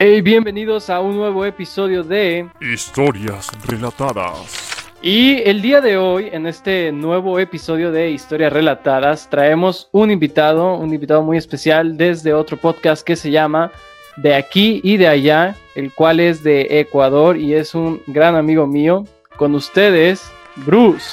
[0.00, 4.92] Hey, bienvenidos a un nuevo episodio de Historias relatadas.
[5.02, 10.76] Y el día de hoy, en este nuevo episodio de Historias Relatadas, traemos un invitado,
[10.76, 13.72] un invitado muy especial desde otro podcast que se llama
[14.16, 18.68] De aquí y de allá, el cual es de Ecuador y es un gran amigo
[18.68, 19.04] mío.
[19.36, 21.10] Con ustedes, Bruce.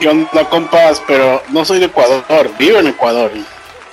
[0.00, 1.02] ¿Qué onda, compas?
[1.06, 2.24] Pero no soy de Ecuador,
[2.58, 3.32] vivo en Ecuador.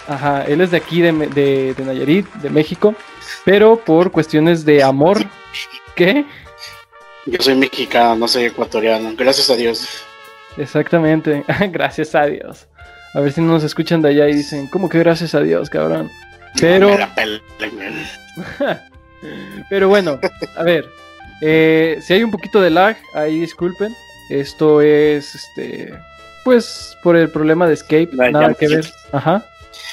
[0.07, 2.95] Ajá, él es de aquí, de, de, de Nayarit, de México,
[3.45, 5.25] pero por cuestiones de amor,
[5.95, 6.25] ¿qué?
[7.25, 9.87] Yo soy mexicano, no soy ecuatoriano, gracias a Dios.
[10.57, 12.67] Exactamente, gracias a Dios.
[13.13, 15.69] A ver si no nos escuchan de allá y dicen, ¿cómo que gracias a Dios,
[15.69, 16.09] cabrón?
[16.59, 16.89] Pero...
[16.89, 17.13] No la
[19.69, 20.19] Pero bueno,
[20.57, 20.89] a ver,
[21.41, 23.95] eh, si hay un poquito de lag, ahí disculpen.
[24.29, 25.93] Esto es, este,
[26.43, 28.85] pues, por el problema de Escape, nada que ver.
[29.11, 29.45] Ajá,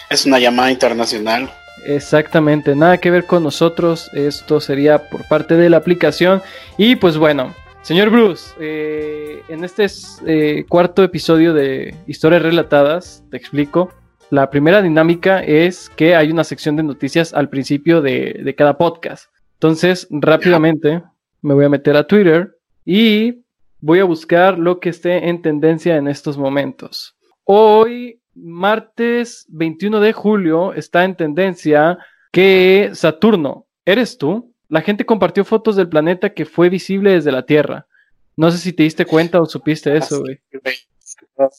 [0.09, 1.53] Es una llamada internacional.
[1.85, 4.11] Exactamente, nada que ver con nosotros.
[4.15, 6.43] Esto sería por parte de la aplicación.
[6.77, 9.87] Y pues bueno, señor Bruce, eh, en este
[10.27, 13.93] eh, cuarto episodio de Historias Relatadas, te explico.
[14.31, 18.79] La primera dinámica es que hay una sección de noticias al principio de, de cada
[18.79, 19.31] podcast.
[19.55, 21.03] Entonces, rápidamente
[21.43, 23.43] me voy a meter a Twitter y
[23.81, 27.17] voy a buscar lo que esté en tendencia en estos momentos.
[27.45, 31.99] Hoy, martes 21 de julio, está en tendencia
[32.33, 34.55] que Saturno, ¿eres tú?
[34.69, 37.87] La gente compartió fotos del planeta que fue visible desde la Tierra.
[38.37, 40.41] No sé si te diste cuenta o supiste eso, güey.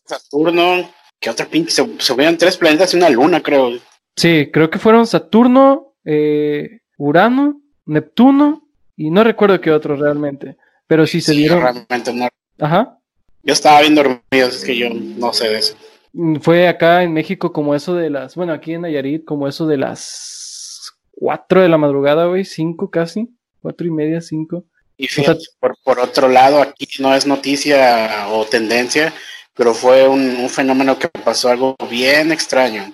[0.05, 1.71] Saturno, ¿qué otra pinche?
[1.71, 3.71] Se, se vieron tres planetas y una luna, creo.
[4.15, 10.57] Sí, creo que fueron Saturno, eh, Urano, Neptuno y no recuerdo qué otro realmente.
[10.87, 11.61] Pero sí se Sí, dieron.
[11.61, 12.27] realmente no.
[12.59, 12.97] Ajá.
[13.43, 15.75] Yo estaba bien dormido, es que yo no sé de eso.
[16.13, 19.67] Mm, Fue acá en México como eso de las, bueno, aquí en Nayarit como eso
[19.67, 23.29] de las 4 de la madrugada, güey, 5 casi,
[23.61, 24.65] cuatro y media, 5.
[24.97, 29.13] Y fíjate, por, por otro lado, aquí no es noticia o tendencia,
[29.53, 32.93] pero fue un, un fenómeno que pasó algo bien extraño.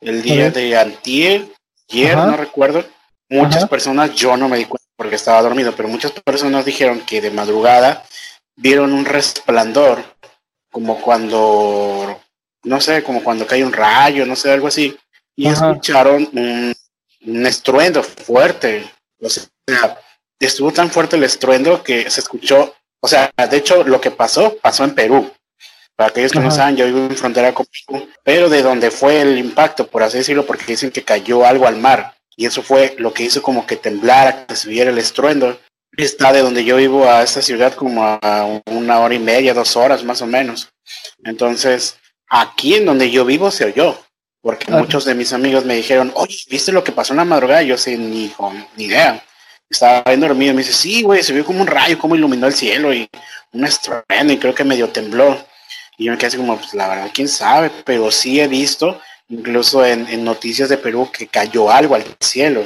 [0.00, 1.46] El día de antier,
[1.88, 2.26] ayer, Ajá.
[2.26, 2.84] no recuerdo,
[3.28, 3.68] muchas Ajá.
[3.68, 7.30] personas, yo no me di cuenta porque estaba dormido, pero muchas personas dijeron que de
[7.30, 8.04] madrugada
[8.56, 10.02] vieron un resplandor,
[10.70, 12.20] como cuando,
[12.64, 14.96] no sé, como cuando cae un rayo, no sé, algo así,
[15.36, 15.70] y Ajá.
[15.70, 16.74] escucharon un,
[17.26, 18.90] un estruendo fuerte.
[19.20, 19.44] O sea,
[20.38, 24.56] estuvo tan fuerte el estruendo que se escuchó, o sea, de hecho lo que pasó,
[24.60, 25.32] pasó en Perú.
[25.94, 29.20] Para aquellos que no saben, yo vivo en frontera con Perú, pero de donde fue
[29.20, 32.94] el impacto, por así decirlo, porque dicen que cayó algo al mar, y eso fue
[32.98, 35.60] lo que hizo como que temblara, que se viera el estruendo.
[35.94, 39.76] Está de donde yo vivo a esta ciudad como a una hora y media, dos
[39.76, 40.70] horas más o menos.
[41.22, 41.98] Entonces,
[42.32, 43.96] aquí en donde yo vivo se oyó,
[44.40, 47.62] porque muchos de mis amigos me dijeron, oye, ¿viste lo que pasó en la madrugada?
[47.62, 48.32] Yo sin ni,
[48.78, 49.22] idea.
[49.68, 50.54] Estaba bien dormido.
[50.54, 53.08] Me dice, sí, güey, se vio como un rayo, como iluminó el cielo y
[53.52, 55.38] un estruendo y creo que medio tembló.
[55.98, 58.98] Y yo me quedé así como, pues la verdad, quién sabe, pero sí he visto,
[59.28, 62.64] incluso en, en noticias de Perú, que cayó algo al cielo.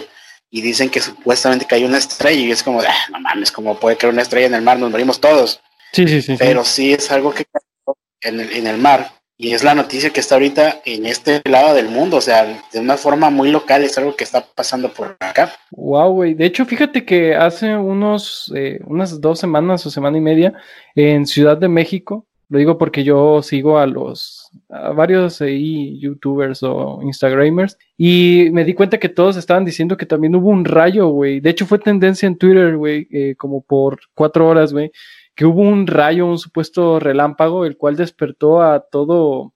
[0.49, 3.97] Y dicen que supuestamente cayó una estrella y es como, ah, no mames, como puede
[3.97, 5.61] caer una estrella en el mar, nos morimos todos.
[5.93, 6.33] Sí, sí, sí.
[6.33, 6.37] sí.
[6.39, 9.16] Pero sí es algo que cayó en el, en el mar.
[9.39, 12.81] Y es la noticia que está ahorita en este lado del mundo, o sea, de
[12.81, 15.53] una forma muy local, es algo que está pasando por acá.
[15.73, 16.35] Wow, güey.
[16.35, 20.55] De hecho, fíjate que hace unos, eh, unas dos semanas o semana y media
[20.95, 26.63] en Ciudad de México, lo digo porque yo sigo a los, a varios ahí youtubers
[26.63, 31.09] o instagramers y me di cuenta que todos estaban diciendo que también hubo un rayo,
[31.09, 31.41] güey.
[31.41, 34.93] De hecho, fue tendencia en Twitter, güey, eh, como por cuatro horas, güey,
[35.37, 39.53] que hubo un rayo, un supuesto relámpago, el cual despertó a todo,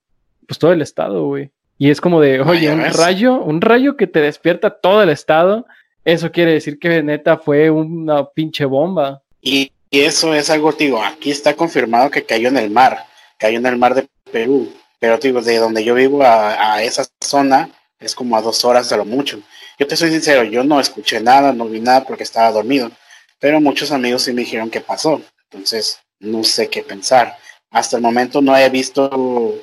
[0.46, 1.50] pues todo el estado, güey.
[1.78, 5.66] Y es como de, oye, un rayo, un rayo que te despierta todo el estado.
[6.04, 9.22] Eso quiere decir que neta fue una pinche bomba.
[9.40, 13.06] Y, y eso es algo, digo, aquí está confirmado que cayó en el mar,
[13.38, 17.06] cayó en el mar de Perú, pero digo, de donde yo vivo a, a esa
[17.24, 19.40] zona es como a dos horas de lo mucho.
[19.78, 22.90] Yo te soy sincero, yo no escuché nada, no vi nada porque estaba dormido,
[23.38, 27.36] pero muchos amigos sí me dijeron qué pasó, entonces no sé qué pensar.
[27.70, 29.54] Hasta el momento no he visto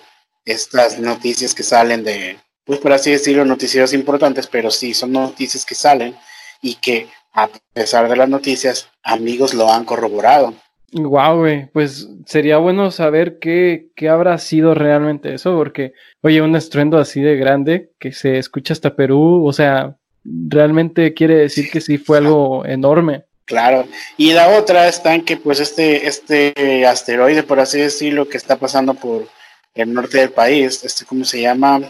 [0.45, 5.65] estas noticias que salen de, pues por así decirlo, noticieros importantes, pero sí son noticias
[5.65, 6.15] que salen
[6.61, 10.55] y que a pesar de las noticias, amigos lo han corroborado.
[10.91, 16.55] Wow, güey, pues sería bueno saber qué, qué habrá sido realmente eso, porque, oye, un
[16.55, 21.79] estruendo así de grande que se escucha hasta Perú, o sea, realmente quiere decir que
[21.79, 23.25] sí fue algo enorme.
[23.47, 23.87] Claro.
[24.17, 28.57] Y la otra está en que pues este, este asteroide, por así decirlo, que está
[28.57, 29.27] pasando por
[29.73, 31.81] el norte del país, este, ¿cómo se llama?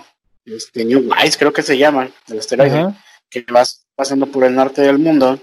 [0.45, 2.94] Este New Wise, creo que se llama, el asteroide,
[3.30, 3.63] que va,
[3.95, 5.39] pasando por el norte del mundo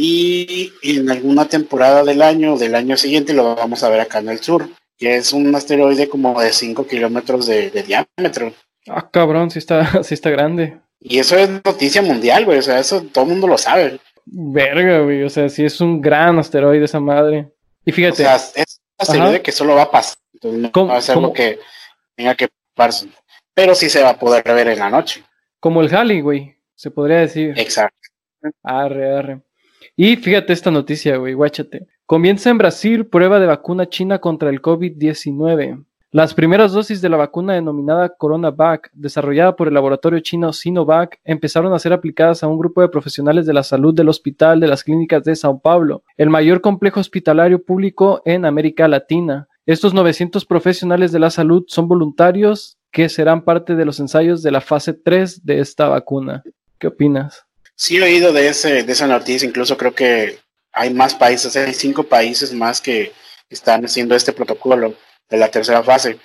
[0.00, 4.28] y en alguna temporada del año del año siguiente lo vamos a ver acá en
[4.28, 8.52] el sur, que es un asteroide como de 5 kilómetros de, diámetro.
[8.86, 10.78] Ah, cabrón, sí está, sí está grande.
[11.00, 13.98] Y eso es noticia mundial, güey, o sea, eso todo el mundo lo sabe.
[14.30, 17.50] Verga, güey, o sea, sí es un gran asteroide esa madre.
[17.84, 18.24] Y fíjate.
[18.24, 21.16] O sea, es un asteroide que solo va a pasar, entonces no va a ser
[21.16, 21.58] algo que
[22.14, 23.08] tenga que pasar,
[23.54, 25.24] pero sí se va a poder ver en la noche.
[25.60, 27.54] Como el Halley, güey, se podría decir.
[27.56, 27.96] Exacto.
[28.62, 29.40] Arre, arre.
[29.96, 31.88] Y fíjate esta noticia, güey, guáchate.
[32.06, 35.84] Comienza en Brasil prueba de vacuna china contra el COVID-19.
[36.10, 41.74] Las primeras dosis de la vacuna denominada CoronaVac, desarrollada por el laboratorio chino Sinovac, empezaron
[41.74, 44.84] a ser aplicadas a un grupo de profesionales de la salud del Hospital de las
[44.84, 49.48] Clínicas de Sao Paulo, el mayor complejo hospitalario público en América Latina.
[49.66, 54.50] Estos 900 profesionales de la salud son voluntarios que serán parte de los ensayos de
[54.50, 56.42] la fase 3 de esta vacuna.
[56.78, 57.44] ¿Qué opinas?
[57.74, 60.38] Sí he oído de, ese, de esa noticia, incluso creo que
[60.72, 63.12] hay más países, hay cinco países más que
[63.50, 64.94] están haciendo este protocolo
[65.28, 66.18] de la tercera fase.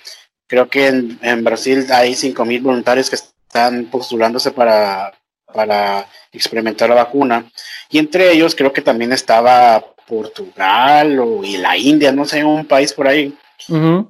[0.46, 5.12] Creo que en, en Brasil hay 5.000 voluntarios que están postulándose para,
[5.52, 7.50] para experimentar la vacuna.
[7.90, 12.66] Y entre ellos creo que también estaba Portugal o, y la India, no sé, un
[12.66, 13.36] país por ahí.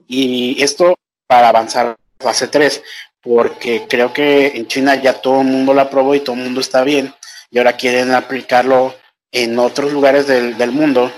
[0.09, 0.97] Y esto
[1.27, 2.83] para avanzar a fase 3,
[3.21, 6.61] porque creo que en China ya todo el mundo lo aprobó y todo el mundo
[6.61, 7.15] está bien.
[7.51, 8.95] Y ahora quieren aplicarlo
[9.31, 11.13] en otros lugares del, del mundo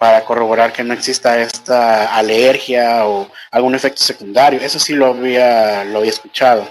[0.00, 4.58] para corroborar que no exista esta alergia o algún efecto secundario.
[4.58, 6.66] Eso sí lo había, lo había escuchado.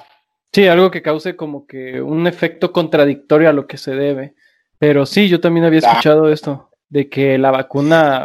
[0.51, 4.33] Sí, algo que cause como que un efecto contradictorio a lo que se debe.
[4.79, 5.91] Pero sí, yo también había ah.
[5.91, 8.23] escuchado esto, de que la vacuna...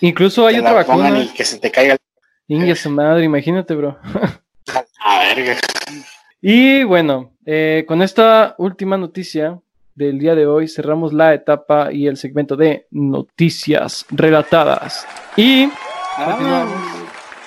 [0.00, 1.20] Incluso hay otra vacuna...
[1.20, 1.96] Y que se te caiga
[2.48, 3.96] India su madre, imagínate, bro.
[5.04, 5.56] A ver.
[6.40, 9.60] Y bueno, eh, con esta última noticia,
[9.94, 15.06] del día de hoy cerramos la etapa y el segmento de noticias relatadas.
[15.36, 15.68] Y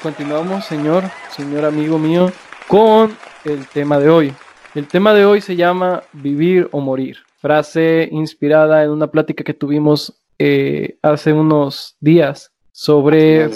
[0.02, 2.32] continuamos, señor, señor amigo mío,
[2.68, 4.34] con el tema de hoy.
[4.76, 7.18] El tema de hoy se llama Vivir o Morir.
[7.38, 13.50] Frase inspirada en una plática que tuvimos eh, hace unos días sobre...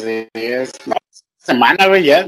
[1.37, 2.25] semana, güey, ya.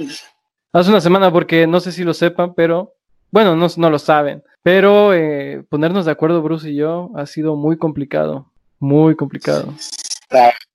[0.74, 2.94] Hace una semana porque no sé si lo sepan, pero
[3.32, 4.44] bueno, no, no lo saben.
[4.64, 8.52] Pero eh, ponernos de acuerdo, Bruce y yo, ha sido muy complicado.
[8.80, 9.74] Muy complicado.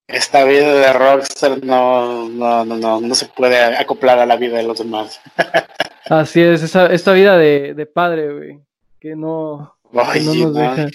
[0.09, 4.59] Esta, vida de rockstar no, no, no, no, no se puede acoplar a la vida
[4.59, 5.21] de los demás.
[6.09, 8.61] Así es, esa, esta vida de, de padre, güey,
[9.01, 9.77] que no,
[10.13, 10.89] que no nos deja.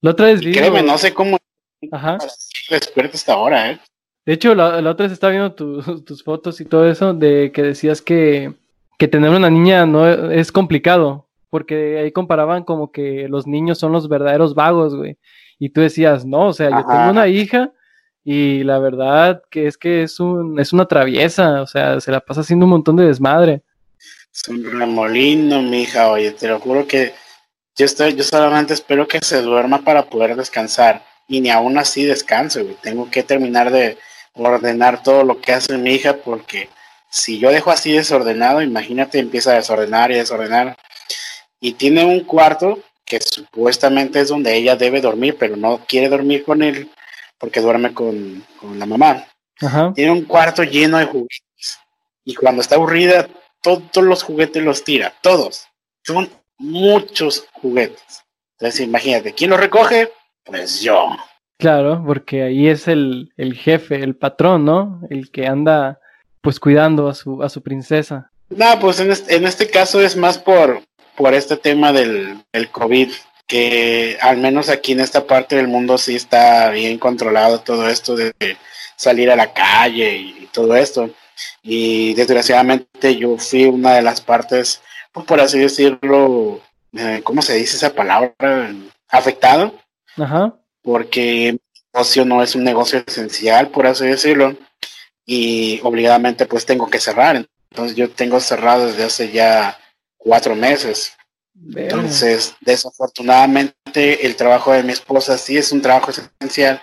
[0.00, 0.52] La otra vez vi.
[0.52, 1.38] Créeme, no sé cómo.
[1.92, 2.18] Ajá.
[2.68, 3.80] Despierto hasta ahora, ¿eh?
[4.26, 5.54] De hecho, la, la otra vez estaba viendo
[6.04, 8.54] tus fotos y todo eso, de que decías que,
[8.98, 13.92] que tener una niña no es complicado, porque ahí comparaban como que los niños son
[13.92, 15.18] los verdaderos vagos, güey.
[15.58, 17.72] Y tú decías, no, o sea, yo tengo una hija
[18.24, 22.20] y la verdad que es que es, un, es una traviesa, o sea, se la
[22.20, 23.62] pasa haciendo un montón de desmadre.
[24.32, 27.12] Es un remolino, mi hija, oye, te lo juro que
[27.76, 31.04] yo estoy, yo solamente espero que se duerma para poder descansar.
[31.26, 32.76] Y ni aún así descanso, güey.
[32.82, 33.96] Tengo que terminar de
[34.34, 36.68] ordenar todo lo que hace mi hija porque
[37.14, 40.76] si yo dejo así desordenado, imagínate, empieza a desordenar y desordenar
[41.60, 46.42] y tiene un cuarto que supuestamente es donde ella debe dormir, pero no quiere dormir
[46.42, 46.90] con él
[47.38, 48.44] porque duerme con,
[48.76, 49.28] la mamá.
[49.94, 51.78] Tiene un cuarto lleno de juguetes
[52.24, 53.28] y cuando está aburrida,
[53.62, 55.68] todos los juguetes los tira, todos.
[56.02, 58.24] Son muchos juguetes.
[58.58, 60.10] Entonces imagínate, ¿quién los recoge?
[60.42, 61.10] Pues yo.
[61.58, 65.00] Claro, porque ahí es el, el jefe, el patrón, ¿no?
[65.10, 66.00] El que anda
[66.44, 68.30] pues cuidando a su, a su princesa.
[68.50, 70.82] No, pues en este, en este caso es más por,
[71.16, 73.10] por este tema del, COVID,
[73.46, 78.14] que al menos aquí en esta parte del mundo sí está bien controlado todo esto
[78.14, 78.32] de
[78.96, 81.10] salir a la calle y todo esto.
[81.62, 84.82] Y desgraciadamente yo fui una de las partes,
[85.12, 86.60] pues, por así decirlo,
[86.92, 88.70] eh, ¿cómo se dice esa palabra?
[89.08, 89.74] Afectado.
[90.16, 90.54] Ajá.
[90.82, 91.60] Porque el
[91.92, 94.54] negocio no es un negocio esencial, por así decirlo.
[95.26, 97.46] Y obligadamente pues tengo que cerrar.
[97.70, 99.78] Entonces yo tengo cerrado desde hace ya
[100.16, 101.12] cuatro meses.
[101.74, 106.82] Entonces, desafortunadamente, el trabajo de mi esposa sí es un trabajo esencial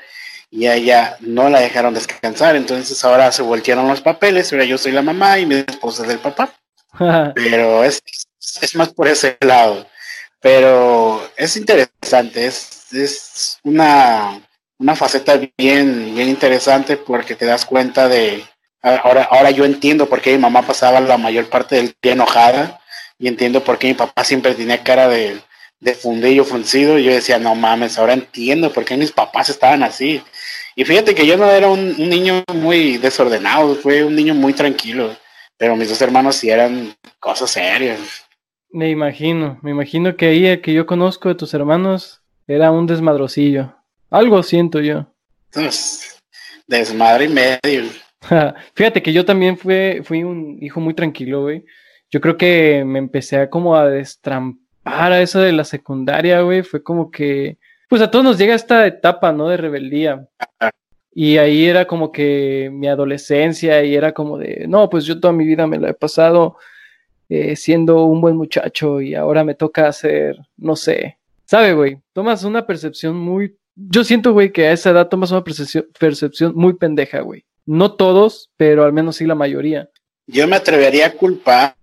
[0.49, 2.55] y a ella no la dejaron descansar.
[2.55, 4.51] Entonces, ahora se voltearon los papeles.
[4.51, 6.53] Ahora yo soy la mamá y mi esposa es el papá.
[7.35, 8.01] Pero es,
[8.61, 9.85] es más por ese lado.
[10.41, 14.41] Pero es interesante, es, es una,
[14.81, 18.43] una faceta bien, bien interesante porque te das cuenta de,
[18.81, 22.81] ahora, ahora yo entiendo por qué mi mamá pasaba la mayor parte del día enojada
[23.19, 25.39] y entiendo por qué mi papá siempre tenía cara de,
[25.79, 30.23] de fundillo fruncido, yo decía, no mames, ahora entiendo por qué mis papás estaban así.
[30.75, 35.15] Y fíjate que yo no era un, niño muy desordenado, fue un niño muy tranquilo,
[35.57, 38.25] pero mis dos hermanos sí eran cosas serias.
[38.71, 42.87] Me imagino, me imagino que ahí el que yo conozco de tus hermanos era un
[42.87, 43.75] desmadrocillo.
[44.11, 45.07] Algo siento yo.
[45.53, 46.21] Pues,
[46.67, 47.89] desmadre y medio.
[48.75, 51.65] Fíjate que yo también fui, fui un hijo muy tranquilo, güey.
[52.09, 56.61] Yo creo que me empecé a como a destrampar a eso de la secundaria, güey.
[56.61, 59.47] Fue como que, pues a todos nos llega esta etapa, ¿no?
[59.47, 60.27] De rebeldía.
[61.13, 65.33] Y ahí era como que mi adolescencia y era como de, no, pues yo toda
[65.33, 66.57] mi vida me la he pasado
[67.29, 71.97] eh, siendo un buen muchacho y ahora me toca hacer, no sé, ¿sabe, güey?
[72.13, 76.73] Tomas una percepción muy, yo siento, güey, que a esa edad tomas una percepción, muy
[76.73, 77.45] pendeja, güey.
[77.65, 79.89] No todos, pero al menos sí la mayoría.
[80.27, 81.75] Yo me atrevería a culpar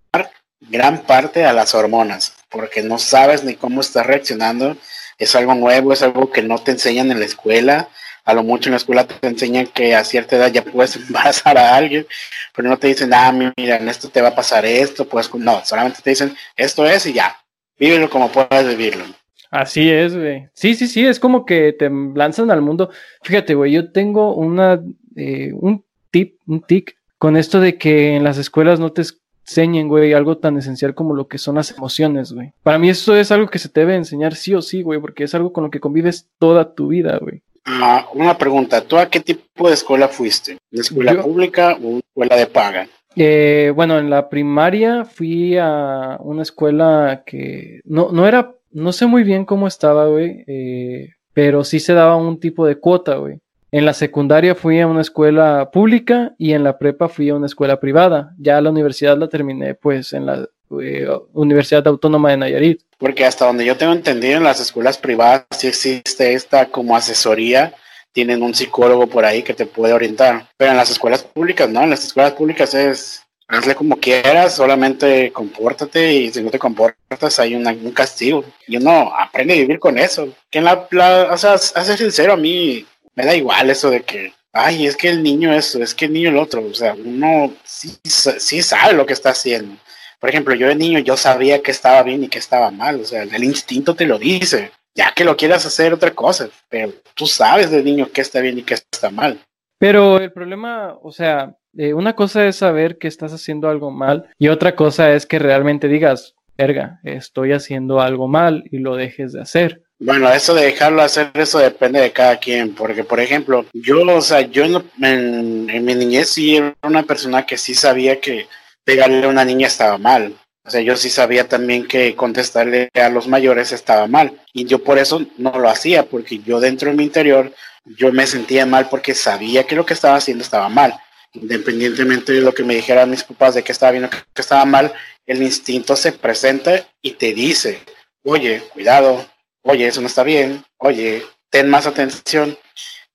[0.60, 4.76] gran parte a las hormonas, porque no sabes ni cómo estás reaccionando.
[5.18, 7.88] Es algo nuevo, es algo que no te enseñan en la escuela.
[8.24, 11.56] A lo mucho en la escuela te enseñan que a cierta edad ya puedes embarazar
[11.56, 12.06] a alguien,
[12.54, 15.64] pero no te dicen, ah, mira, en esto te va a pasar esto, pues no,
[15.64, 17.38] solamente te dicen, esto es y ya,
[17.78, 19.04] vívelo como puedas vivirlo.
[19.50, 20.48] Así es, güey.
[20.52, 22.90] Sí, sí, sí, es como que te lanzan al mundo.
[23.22, 24.80] Fíjate, güey, yo tengo una
[25.16, 29.02] eh, un tip, un tic con esto de que en las escuelas no te
[29.46, 32.52] enseñen, güey, algo tan esencial como lo que son las emociones, güey.
[32.62, 35.24] Para mí eso es algo que se te debe enseñar sí o sí, güey, porque
[35.24, 37.42] es algo con lo que convives toda tu vida, güey.
[37.64, 40.58] Ah, una pregunta, ¿tú a qué tipo de escuela fuiste?
[40.70, 42.88] ¿Una escuela pública o escuela de paga?
[43.16, 49.06] Eh, bueno, en la primaria fui a una escuela que no, no era, no sé
[49.06, 53.40] muy bien cómo estaba, güey, eh, pero sí se daba un tipo de cuota, güey.
[53.70, 57.46] En la secundaria fui a una escuela pública y en la prepa fui a una
[57.46, 58.34] escuela privada.
[58.38, 60.48] Ya la universidad la terminé pues en la
[60.80, 62.80] eh, Universidad Autónoma de Nayarit.
[62.96, 67.74] Porque hasta donde yo tengo entendido en las escuelas privadas sí existe esta como asesoría,
[68.12, 70.48] tienen un psicólogo por ahí que te puede orientar.
[70.56, 75.32] Pero en las escuelas públicas no, en las escuelas públicas es hazle como quieras, solamente
[75.32, 78.44] compórtate y si no te comportas hay un castigo.
[78.66, 80.28] Y uno aprende a vivir con eso.
[80.50, 83.90] Que en la, la o sea, a ser sincero, a mí me da igual eso
[83.90, 86.74] de que, ay, es que el niño eso, es que el niño el otro, o
[86.74, 89.76] sea, uno sí, sí sabe lo que está haciendo.
[90.20, 93.04] Por ejemplo, yo de niño yo sabía que estaba bien y que estaba mal, o
[93.04, 97.26] sea, el instinto te lo dice, ya que lo quieras hacer otra cosa, pero tú
[97.26, 99.40] sabes de niño qué está bien y qué está mal.
[99.78, 104.28] Pero el problema, o sea, eh, una cosa es saber que estás haciendo algo mal
[104.36, 109.32] y otra cosa es que realmente digas, verga, estoy haciendo algo mal y lo dejes
[109.32, 109.82] de hacer.
[110.00, 114.20] Bueno, eso de dejarlo hacer, eso depende de cada quien, porque por ejemplo, yo, o
[114.20, 118.48] sea, yo en, mi niñez sí era una persona que sí sabía que
[118.82, 120.34] pegarle a una niña estaba mal.
[120.64, 124.32] O sea, yo sí sabía también que contestarle a los mayores estaba mal.
[124.52, 127.52] Y yo por eso no lo hacía, porque yo dentro de mi interior,
[127.84, 130.94] yo me sentía mal porque sabía que lo que estaba haciendo estaba mal.
[131.32, 134.64] Independientemente de lo que me dijeran mis papás de que estaba bien o que estaba
[134.64, 134.92] mal,
[135.26, 137.80] el instinto se presenta y te dice,
[138.22, 139.26] oye, cuidado,
[139.62, 142.58] oye, eso no está bien, oye, ten más atención.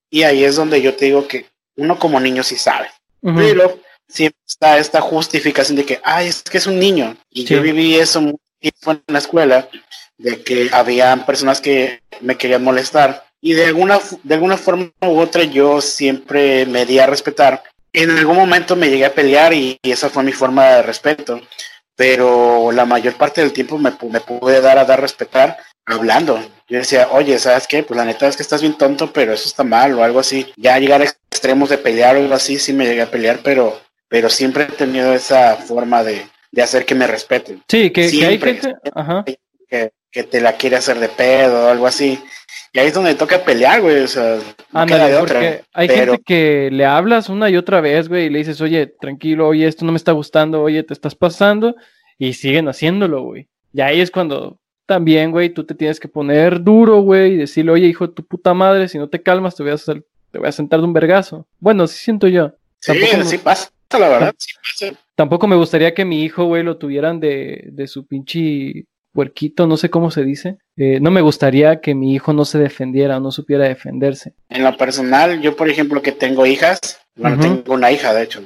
[0.10, 2.90] Y ahí es donde yo te digo que uno como niño sí sabe.
[3.22, 7.16] Pero siempre está esta justificación de que, ay, es que es un niño.
[7.30, 9.70] Y yo viví eso muy tiempo en la escuela,
[10.18, 13.26] de que había personas que me querían molestar.
[13.42, 17.64] Y de alguna, de alguna forma u otra yo siempre me di a respetar.
[17.94, 21.40] En algún momento me llegué a pelear y, esa fue mi forma de respeto.
[21.96, 26.40] Pero la mayor parte del tiempo me, me pude dar a dar respetar hablando.
[26.68, 27.84] Yo decía, oye, ¿sabes qué?
[27.84, 30.52] Pues la neta es que estás bien tonto, pero eso está mal o algo así.
[30.56, 33.80] Ya llegar a extremos de pelear o algo así, sí me llegué a pelear, pero,
[34.08, 36.26] pero siempre he tenido esa forma de,
[36.62, 37.64] hacer que me respeten.
[37.68, 38.76] Sí, que, hay gente
[39.68, 39.92] Que,
[40.22, 42.20] te la quiere hacer de pedo o algo así.
[42.72, 44.02] Y ahí es donde toca pelear, güey.
[44.02, 44.40] O sea,
[44.72, 48.88] porque hay gente que le hablas una y otra vez, güey, y le dices, oye,
[48.88, 51.76] tranquilo, oye, esto no me está gustando, oye, te estás pasando,
[52.18, 53.48] y siguen haciéndolo, güey.
[53.74, 57.72] Y ahí es cuando también, güey, tú te tienes que poner duro, güey, y decirle,
[57.74, 60.40] oye, hijo de tu puta madre, si no te calmas, te voy a, hacer, te
[60.40, 61.48] voy a sentar de un vergazo.
[61.60, 62.54] Bueno, sí siento yo.
[62.80, 62.94] Sí,
[63.24, 65.00] sí pasa, la verdad, sí pasa.
[65.16, 69.78] Tampoco me gustaría que mi hijo, güey, lo tuvieran de, de su pinche puerquito, no
[69.78, 70.58] sé cómo se dice.
[70.76, 74.34] Eh, no me gustaría que mi hijo no se defendiera o no supiera defenderse.
[74.50, 76.80] En lo personal, yo por ejemplo que tengo hijas,
[77.16, 78.44] bueno, tengo una hija de hecho,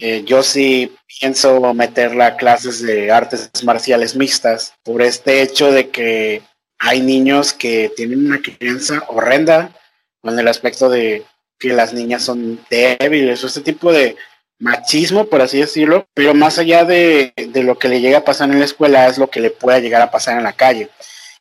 [0.00, 5.88] eh, yo sí pienso meterla a clases de artes marciales mixtas por este hecho de
[5.88, 6.42] que
[6.78, 9.72] hay niños que tienen una crianza horrenda
[10.20, 11.22] con el aspecto de
[11.58, 14.16] que las niñas son débiles o este tipo de
[14.62, 18.50] machismo, por así decirlo, pero más allá de, de, lo que le llega a pasar
[18.50, 20.88] en la escuela es lo que le pueda llegar a pasar en la calle.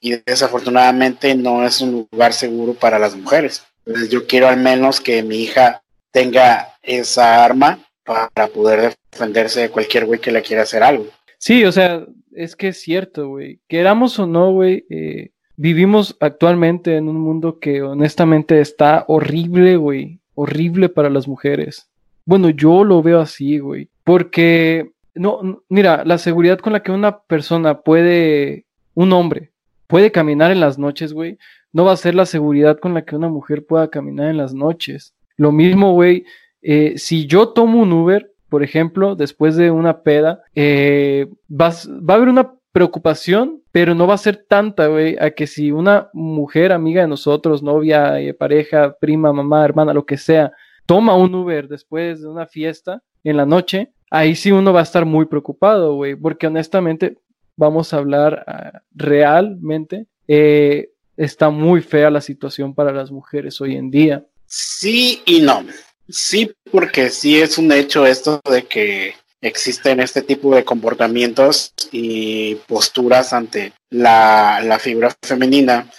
[0.03, 3.63] y desafortunadamente no es un lugar seguro para las mujeres.
[3.85, 9.69] Entonces yo quiero al menos que mi hija tenga esa arma para poder defenderse de
[9.69, 11.05] cualquier güey que le quiera hacer algo.
[11.37, 13.59] Sí, o sea, es que es cierto, güey.
[13.67, 20.19] Queramos o no, güey, eh, vivimos actualmente en un mundo que honestamente está horrible, güey.
[20.33, 21.90] Horrible para las mujeres.
[22.31, 23.89] Bueno, yo lo veo así, güey.
[24.05, 29.51] Porque, no, mira, la seguridad con la que una persona puede, un hombre,
[29.85, 31.37] puede caminar en las noches, güey,
[31.73, 34.53] no va a ser la seguridad con la que una mujer pueda caminar en las
[34.53, 35.13] noches.
[35.35, 36.23] Lo mismo, güey,
[36.61, 42.13] eh, si yo tomo un Uber, por ejemplo, después de una peda, eh, va, a
[42.13, 46.71] haber una preocupación, pero no va a ser tanta, güey, a que si una mujer
[46.71, 50.53] amiga de nosotros, novia, eh, pareja, prima, mamá, hermana, lo que sea,
[50.91, 54.83] toma un Uber después de una fiesta en la noche, ahí sí uno va a
[54.83, 57.17] estar muy preocupado, güey, porque honestamente,
[57.55, 63.89] vamos a hablar ah, realmente, está muy fea la situación para las mujeres hoy en
[63.89, 64.25] día.
[64.45, 65.63] Sí y no.
[66.09, 72.55] Sí, porque sí es un hecho esto de que existen este tipo de comportamientos y
[72.67, 75.89] posturas ante la, figura femenina,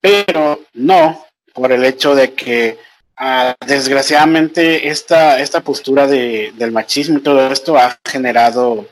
[0.00, 2.87] pero no por el hecho de que
[3.18, 8.88] ah, desgraciadamente esta, esta postura de, del machismo y todo esto ha generado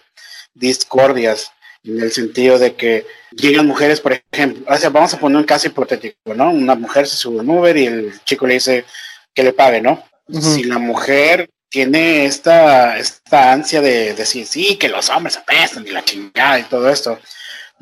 [0.55, 1.53] discordias
[1.85, 6.35] en el sentido de que llegan mujeres, por ejemplo, vamos a poner un caso hipotético,
[6.35, 6.51] ¿no?
[6.51, 8.85] Una mujer se sube a un Uber y el chico le dice
[9.33, 10.03] que le pague, ¿no?
[10.29, 15.91] Si la mujer tiene esta, esta ansia de decir, sí, que los hombres apestan y
[15.91, 17.21] la chingada y todo esto,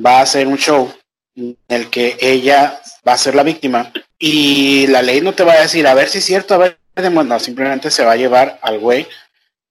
[0.05, 0.93] va a ser un show
[1.37, 5.55] en el que ella va a ser la víctima y la ley no te va
[5.55, 6.79] a decir, a ver si es cierto, a ver,
[7.11, 9.07] no, simplemente se va a llevar al güey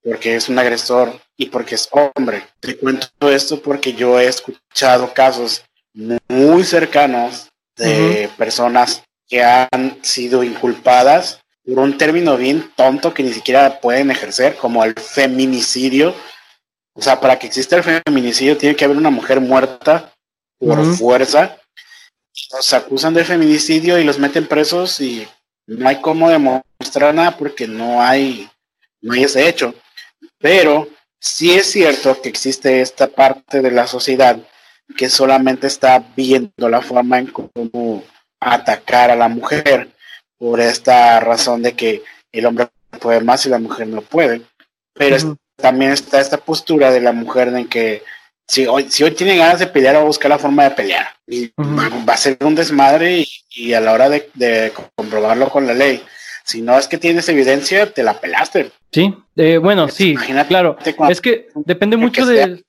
[0.04, 2.44] porque es un agresor y porque es hombre.
[2.60, 10.44] Te cuento esto porque yo he escuchado casos muy cercanos de personas que han sido
[10.44, 16.14] inculpadas por un término bien tonto que ni siquiera pueden ejercer, como el feminicidio.
[16.94, 20.13] O sea, para que exista el feminicidio tiene que haber una mujer muerta
[20.66, 21.58] por fuerza.
[22.52, 25.28] Los acusan de feminicidio y los meten presos y
[25.68, 28.50] no hay cómo demostrar nada porque no hay,
[29.02, 29.74] no hay ese hecho.
[30.40, 30.88] Pero
[31.20, 34.38] sí es cierto que existe esta parte de la sociedad
[34.98, 38.04] que solamente está viendo la forma en cómo
[38.40, 39.90] atacar a la mujer
[40.38, 42.68] por esta razón de que el hombre
[43.00, 44.42] puede más y la mujer no puede.
[44.94, 48.04] Pero también está esta postura de la mujer en que
[48.48, 51.08] si hoy, si hoy tiene ganas de pelear, va a buscar la forma de pelear.
[51.28, 56.02] Y va, a ser un desmadre y, a la hora de, comprobarlo con la ley.
[56.44, 58.72] Si no es que tienes evidencia, te la pelaste.
[58.92, 60.16] Sí, eh, bueno, sí,
[60.48, 60.78] claro.
[61.10, 62.64] Es que depende mucho de...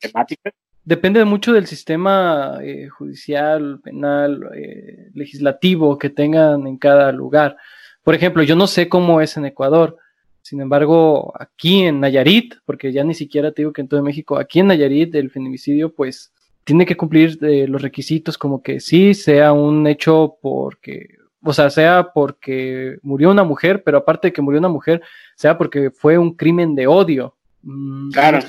[0.86, 7.56] Depende mucho del sistema eh, judicial, penal, eh, legislativo que tengan en cada lugar.
[8.02, 9.96] Por ejemplo, yo no sé cómo es en Ecuador.
[10.44, 14.36] Sin embargo, aquí en Nayarit, porque ya ni siquiera te digo que en todo México,
[14.36, 19.14] aquí en Nayarit el feminicidio pues tiene que cumplir eh, los requisitos como que sí
[19.14, 24.42] sea un hecho porque, o sea, sea porque murió una mujer, pero aparte de que
[24.42, 25.00] murió una mujer,
[25.34, 27.34] sea porque fue un crimen de odio.
[27.62, 28.40] Mm, claro.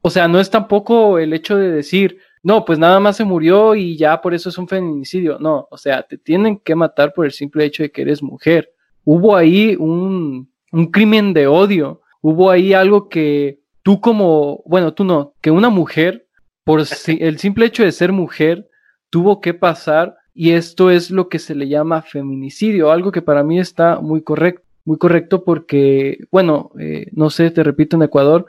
[0.00, 3.74] O sea, no es tampoco el hecho de decir, no, pues nada más se murió
[3.74, 5.40] y ya por eso es un feminicidio.
[5.40, 8.72] No, o sea, te tienen que matar por el simple hecho de que eres mujer.
[9.04, 12.02] Hubo ahí un, un crimen de odio.
[12.20, 16.26] Hubo ahí algo que tú como, bueno, tú no, que una mujer,
[16.64, 18.68] por el simple hecho de ser mujer,
[19.10, 23.44] tuvo que pasar y esto es lo que se le llama feminicidio, algo que para
[23.44, 28.46] mí está muy correcto, muy correcto porque, bueno, eh, no sé, te repito, en Ecuador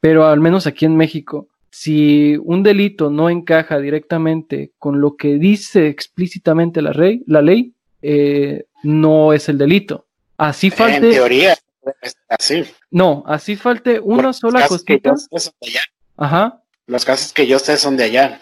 [0.00, 5.36] pero al menos aquí en México, si un delito no encaja directamente con lo que
[5.36, 10.06] dice explícitamente la, ley, la ley eh, no es el delito.
[10.36, 11.08] Así falte.
[11.08, 11.56] En teoría,
[12.28, 12.64] así.
[12.90, 15.14] No, así falte una sola cosita.
[16.16, 16.62] Ajá.
[16.86, 18.40] Los casos que yo sé son de allá.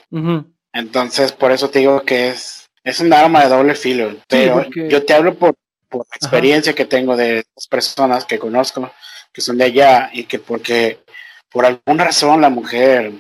[0.73, 4.17] Entonces, por eso te digo que es, es un arma de doble filo.
[4.29, 5.55] Pero yo te hablo por,
[5.89, 8.91] por la experiencia que tengo de las personas que conozco
[9.35, 11.01] que son de allá y que porque
[11.51, 13.13] por alguna razón la mujer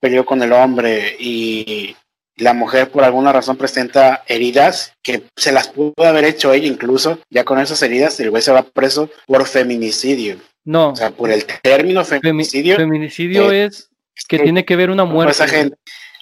[0.00, 1.94] peleó con el hombre y
[2.38, 7.18] la mujer por alguna razón presenta heridas que se las pudo haber hecho ella incluso,
[7.30, 10.36] ya con esas heridas el güey se va preso por feminicidio.
[10.64, 10.90] No.
[10.90, 12.76] O sea, por el término feminicidio.
[12.76, 13.90] feminicidio eh, es
[14.26, 15.72] que tiene que ver una muerte.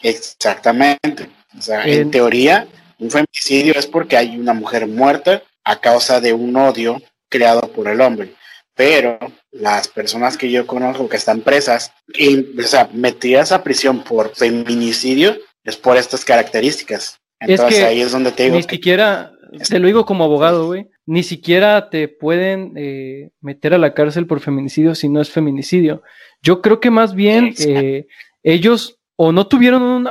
[0.02, 1.28] Exactamente.
[1.58, 2.66] O sea, en teoría,
[2.98, 7.88] un feminicidio es porque hay una mujer muerta a causa de un odio creado por
[7.88, 8.34] el hombre
[8.76, 9.18] pero
[9.52, 14.36] las personas que yo conozco que están presas, y, o sea, metidas a prisión por
[14.36, 17.20] feminicidio, es por estas características.
[17.40, 18.56] Entonces ahí es donde te digo.
[18.56, 19.32] Ni siquiera,
[19.68, 24.26] te lo digo como abogado, güey, ni siquiera te pueden eh, meter a la cárcel
[24.26, 26.02] por feminicidio si no es feminicidio.
[26.40, 28.06] Yo creo que más bien eh,
[28.42, 30.08] ellos o no tuvieron un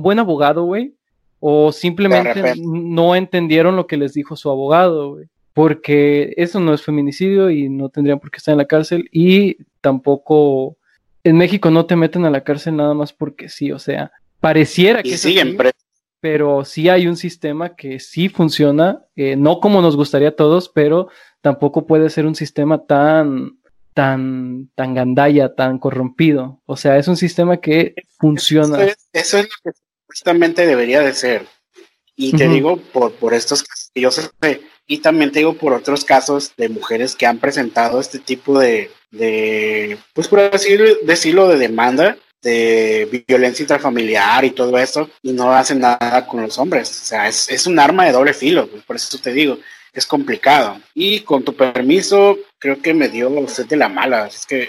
[0.00, 0.94] buen abogado, güey,
[1.40, 5.26] o simplemente no entendieron lo que les dijo su abogado, güey.
[5.54, 9.56] Porque eso no es feminicidio y no tendrían por qué estar en la cárcel y
[9.80, 10.76] tampoco
[11.24, 15.02] en México no te meten a la cárcel nada más porque sí, o sea, pareciera
[15.02, 15.16] que...
[15.16, 15.56] siguen
[16.20, 20.68] pero sí hay un sistema que sí funciona, eh, no como nos gustaría a todos,
[20.68, 21.08] pero
[21.40, 23.58] tampoco puede ser un sistema tan,
[23.94, 26.60] tan, tan gandalla, tan corrompido.
[26.66, 28.82] O sea, es un sistema que funciona.
[29.12, 31.46] Eso es, lo que justamente debería de ser.
[32.16, 34.28] Y te digo por, por estos casos que yo sé,
[34.88, 38.90] y también te digo por otros casos de mujeres que han presentado este tipo de,
[39.12, 45.52] de pues por así decirlo, de demanda de violencia intrafamiliar y todo eso, y no
[45.52, 46.90] hacen nada con los hombres.
[46.90, 49.58] O sea, es, es un arma de doble filo, por eso te digo,
[49.92, 50.78] es complicado.
[50.94, 54.68] Y con tu permiso, creo que me dio usted de la mala, es que...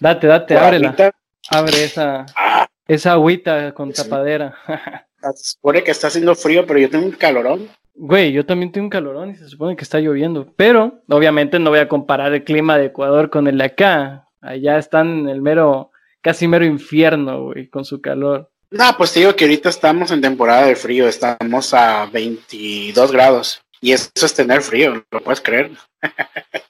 [0.00, 1.12] date, date, ábrela.
[1.48, 2.66] Abre esa, ah.
[2.86, 4.54] esa agüita con tapadera.
[5.34, 7.68] se supone que está haciendo frío, pero yo tengo un calorón.
[7.94, 10.52] Güey, yo también tengo un calorón y se supone que está lloviendo.
[10.56, 14.28] Pero, obviamente, no voy a comparar el clima de Ecuador con el de acá.
[14.40, 15.89] Allá están en el mero
[16.20, 18.50] casi mero infierno, güey, con su calor.
[18.70, 23.60] No, pues te digo que ahorita estamos en temporada de frío, estamos a 22 grados.
[23.80, 25.70] Y eso es tener frío, ¿lo puedes creer?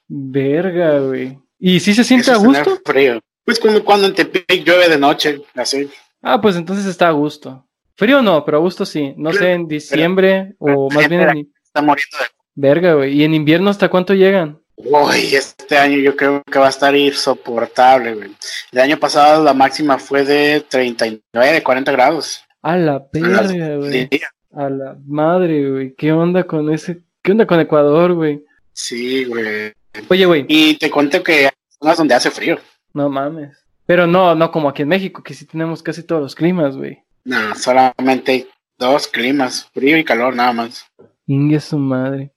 [0.09, 1.39] Verga, güey.
[1.59, 2.63] ¿Y si se siente a gusto?
[2.63, 3.21] Tener frío.
[3.45, 5.91] Pues como cuando en Tepic llueve de noche, así.
[6.23, 7.67] Ah, pues entonces está a gusto.
[7.97, 9.13] Frío no, pero a gusto sí.
[9.17, 11.53] No sé, en diciembre o más bien en...
[11.65, 12.25] Está muriendo de...
[12.55, 13.13] Verga, güey.
[13.13, 14.61] ¿Y en invierno hasta cuánto llegan?
[14.85, 18.31] Uy, este año yo creo que va a estar insoportable, güey.
[18.73, 22.43] El año pasado la máxima fue de 39, de 40 grados.
[22.63, 24.09] A la verga, güey.
[24.53, 25.95] A la madre, güey.
[25.95, 27.03] ¿Qué onda con ese?
[27.23, 28.43] ¿Qué onda con Ecuador, güey?
[28.73, 29.73] Sí, güey.
[30.09, 30.47] Oye, güey.
[30.49, 32.59] Y te cuento que hay zonas donde hace frío.
[32.95, 33.57] No mames.
[33.87, 37.03] Pero no, no como aquí en México, que sí tenemos casi todos los climas, güey.
[37.25, 40.87] No, solamente dos climas, frío y calor, nada más.
[41.27, 42.33] Ingue su madre.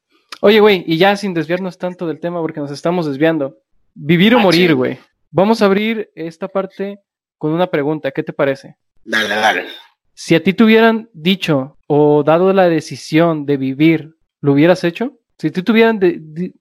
[0.45, 3.59] Oye, güey, y ya sin desviarnos tanto del tema porque nos estamos desviando.
[3.93, 4.99] Vivir o morir, güey.
[5.31, 6.99] Vamos a abrir esta parte
[7.37, 8.11] con una pregunta.
[8.11, 8.75] ¿Qué te parece?
[9.05, 9.67] Dale, dale.
[10.13, 15.17] Si a ti te hubieran dicho o dado la decisión de vivir, ¿lo hubieras hecho?
[15.37, 16.01] Si te hubieran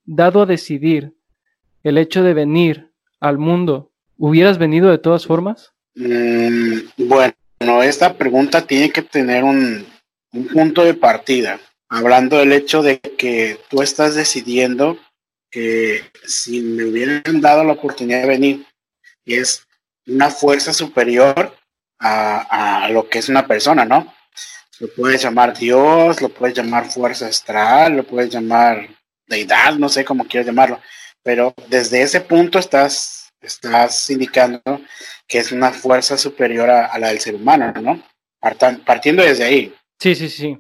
[0.05, 1.15] dado a decidir
[1.83, 5.73] el hecho de venir al mundo, ¿hubieras venido de todas formas?
[5.97, 9.85] Mm, bueno, esta pregunta tiene que tener un
[10.53, 11.59] punto de partida
[11.93, 14.99] hablando del hecho de que tú estás decidiendo
[15.51, 18.67] que si me hubieran dado la oportunidad de venir,
[19.27, 19.67] es
[20.07, 21.55] una fuerza superior
[21.99, 24.13] a, lo que es una persona, ¿no?
[24.81, 28.89] Lo puedes llamar Dios, lo puedes llamar fuerza astral, lo puedes llamar
[29.27, 30.81] deidad, no sé cómo quieres llamarlo,
[31.23, 34.63] pero desde ese punto estás, estás indicando
[35.29, 38.03] que es una fuerza superior a, a la del ser humano, ¿no?
[38.85, 39.75] Partiendo desde ahí.
[40.01, 40.59] Sí, sí, sí.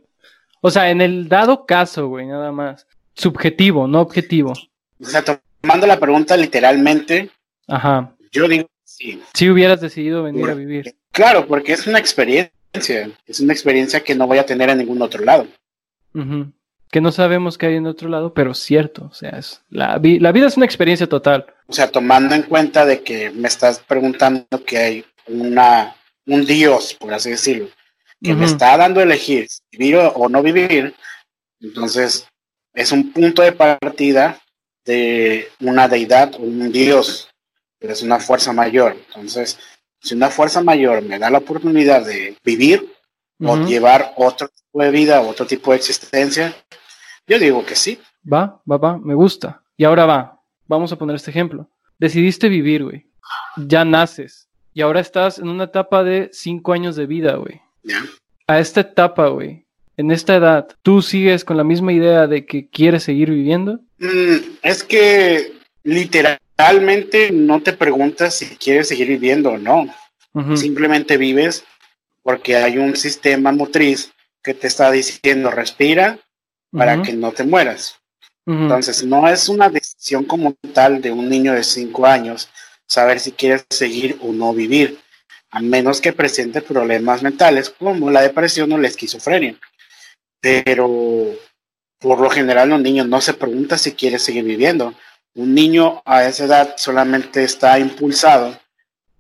[0.64, 2.86] O sea, en el dado caso, güey, nada más.
[3.14, 4.52] Subjetivo, no objetivo.
[5.00, 5.22] O sea,
[5.60, 7.30] tomando la pregunta literalmente,
[7.66, 8.14] Ajá.
[8.30, 9.20] yo digo sí.
[9.34, 10.94] Si hubieras decidido venir a vivir.
[11.10, 12.52] Claro, porque es una experiencia.
[13.26, 15.48] Es una experiencia que no voy a tener en ningún otro lado.
[16.90, 19.08] Que no sabemos qué hay en otro lado, pero cierto.
[19.10, 21.46] O sea, es, la, la vida es una experiencia total.
[21.66, 26.94] O sea, tomando en cuenta de que me estás preguntando que hay una, un Dios,
[26.94, 27.66] por así decirlo
[28.22, 30.94] que me está dando a elegir vivir o no vivir,
[31.60, 32.26] entonces
[32.74, 34.40] es un punto de partida
[34.84, 37.28] de una deidad o un dios,
[37.78, 38.96] pero es una fuerza mayor.
[39.08, 39.58] Entonces,
[40.00, 42.92] si una fuerza mayor me da la oportunidad de vivir
[43.44, 46.54] o llevar otro tipo de vida, otro tipo de existencia,
[47.26, 47.98] yo digo que sí.
[48.30, 49.62] Va, va, va, me gusta.
[49.76, 51.68] Y ahora va, vamos a poner este ejemplo.
[51.98, 53.06] Decidiste vivir, güey.
[53.56, 54.48] Ya naces.
[54.74, 57.61] Y ahora estás en una etapa de cinco años de vida, güey.
[58.46, 59.64] A esta etapa, güey,
[59.96, 63.80] en esta edad, ¿tú sigues con la misma idea de que quieres seguir viviendo?
[63.98, 69.86] Mm, es que literalmente no te preguntas si quieres seguir viviendo o no.
[70.54, 71.64] Simplemente vives
[72.22, 76.18] porque hay un sistema motriz que te está diciendo respira
[76.70, 77.96] para que no te mueras.
[78.46, 82.48] Entonces, no es una decisión como tal de un niño de cinco años
[82.86, 85.01] saber si quieres seguir o no vivir
[85.52, 89.56] a menos que presente problemas mentales como la depresión o la esquizofrenia.
[90.40, 91.36] Pero
[92.00, 94.94] por lo general los niños no se preguntan si quiere seguir viviendo.
[95.34, 98.58] Un niño a esa edad solamente está impulsado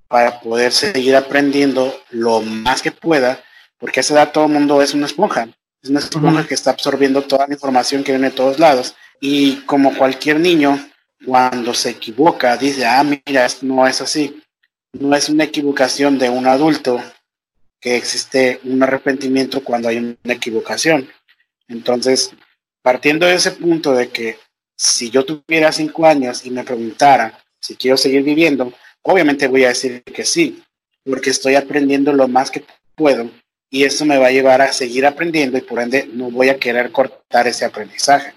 [0.08, 3.42] para poder seguir aprendiendo lo más que pueda
[3.82, 5.48] porque a esa edad todo el mundo es una esponja,
[5.82, 8.94] es una esponja que está absorbiendo toda la información que viene de todos lados.
[9.20, 10.78] Y como cualquier niño,
[11.26, 14.40] cuando se equivoca, dice, ah, mira, no es así.
[14.92, 17.02] No es una equivocación de un adulto
[17.80, 21.08] que existe un arrepentimiento cuando hay una equivocación.
[21.68, 22.30] Entonces,
[22.82, 24.38] partiendo de ese punto de que
[24.76, 29.68] si yo tuviera cinco años y me preguntara si quiero seguir viviendo, obviamente voy a
[29.68, 30.62] decir que sí,
[31.04, 33.30] porque estoy aprendiendo lo más que puedo
[33.70, 36.58] y eso me va a llevar a seguir aprendiendo y por ende no voy a
[36.58, 38.34] querer cortar ese aprendizaje.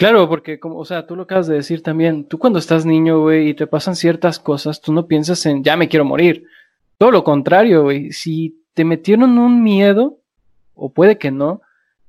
[0.00, 3.20] Claro, porque como, o sea, tú lo acabas de decir también, tú cuando estás niño,
[3.20, 6.46] güey, y te pasan ciertas cosas, tú no piensas en ya me quiero morir.
[6.96, 10.18] Todo lo contrario, güey, si te metieron un miedo,
[10.72, 11.60] o puede que no,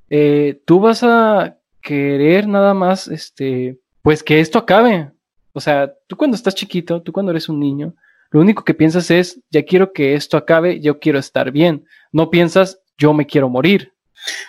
[0.09, 5.11] eh, tú vas a querer nada más, este, pues que esto acabe.
[5.51, 7.93] O sea, tú cuando estás chiquito, tú cuando eres un niño,
[8.29, 11.83] lo único que piensas es, ya quiero que esto acabe, yo quiero estar bien.
[12.13, 13.91] No piensas, yo me quiero morir.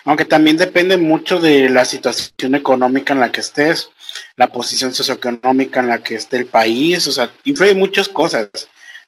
[0.05, 3.89] Aunque también depende mucho de la situación económica en la que estés,
[4.35, 8.49] la posición socioeconómica en la que esté el país, o sea, influye muchas cosas.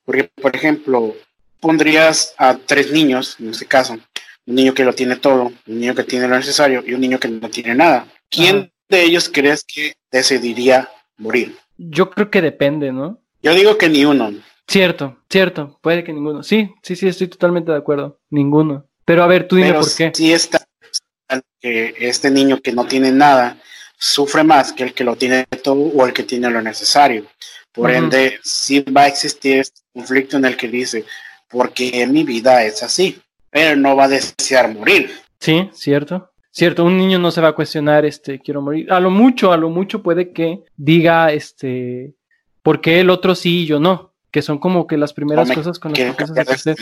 [0.04, 1.16] Porque, por ejemplo,
[1.60, 5.96] pondrías a tres niños, en este caso, un niño que lo tiene todo, un niño
[5.96, 8.08] que tiene lo necesario y un niño que no tiene nada.
[8.30, 11.58] ¿Quién de ellos crees que decidiría morir?
[11.78, 13.20] Yo creo que depende, ¿no?
[13.42, 14.34] Yo digo que ni uno.
[14.68, 16.44] Cierto, cierto, puede que ninguno.
[16.44, 18.20] Sí, sí, sí, estoy totalmente de acuerdo.
[18.30, 18.88] Ninguno.
[19.06, 20.12] Pero a ver, tú dime por qué.
[20.14, 20.66] Sí está
[21.60, 23.58] que este niño que no tiene nada
[23.98, 27.26] sufre más que el que lo tiene todo o el que tiene lo necesario.
[27.72, 31.06] Por ende, sí va a existir este conflicto en el que dice,
[31.50, 35.12] porque mi vida es así, pero no va a desear morir.
[35.40, 36.32] Sí, cierto.
[36.52, 38.92] Cierto, un niño no se va a cuestionar, este, quiero morir.
[38.92, 42.14] A lo mucho, a lo mucho puede que diga, este,
[42.62, 44.16] ¿por qué el otro sí y yo no?
[44.36, 46.76] que son como que las primeras cosas con las que empiezas a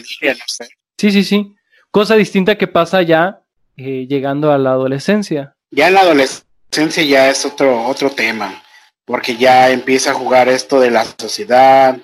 [0.98, 1.54] Sí, sí, sí.
[1.94, 3.44] Cosa distinta que pasa ya
[3.78, 5.56] eh, llegando a la adolescencia.
[5.70, 8.64] Ya en la adolescencia ya es otro, otro tema,
[9.06, 11.96] porque ya empieza a jugar esto de la sociedad,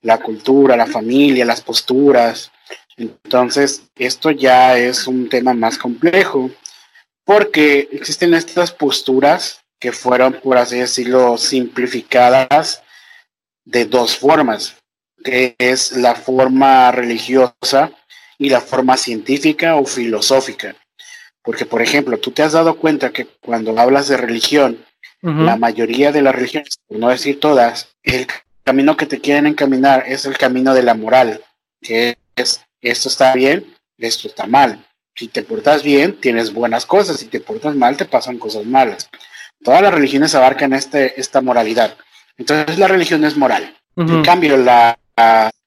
[0.00, 2.52] la cultura, la familia, las posturas.
[2.96, 6.50] Entonces, esto ya es un tema más complejo,
[7.26, 12.82] porque existen estas posturas que fueron, por así decirlo, simplificadas
[13.66, 14.74] de dos formas
[15.24, 17.90] que es la forma religiosa
[18.38, 20.76] y la forma científica o filosófica.
[21.42, 24.84] Porque, por ejemplo, tú te has dado cuenta que cuando hablas de religión,
[25.20, 28.26] la mayoría de las religiones, por no decir todas, el
[28.62, 31.42] camino que te quieren encaminar es el camino de la moral,
[31.80, 34.84] que es esto está bien, esto está mal.
[35.16, 39.08] Si te portas bien, tienes buenas cosas, si te portas mal, te pasan cosas malas.
[39.62, 41.96] Todas las religiones abarcan este, esta moralidad.
[42.36, 43.74] Entonces la religión es moral.
[43.96, 44.98] En cambio, la,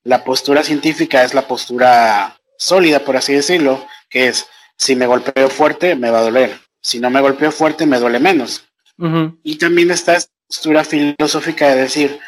[0.03, 5.49] la, postura científica es la postura sólida, por así decirlo, que es, si me golpeo
[5.49, 6.59] fuerte, me va a doler.
[6.81, 8.63] Si no me golpeo fuerte, me duele menos.
[9.43, 12.19] Y también está esta postura filosófica de decir,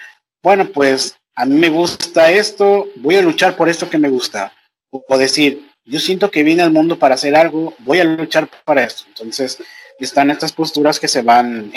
[0.43, 4.53] bueno, pues a mí me gusta esto, voy a luchar por esto que me gusta.
[4.91, 8.83] O, decir, yo siento que vine al mundo para hacer algo, voy a luchar para
[8.83, 9.03] esto.
[9.07, 9.57] Entonces,
[9.99, 11.71] están estas posturas que se van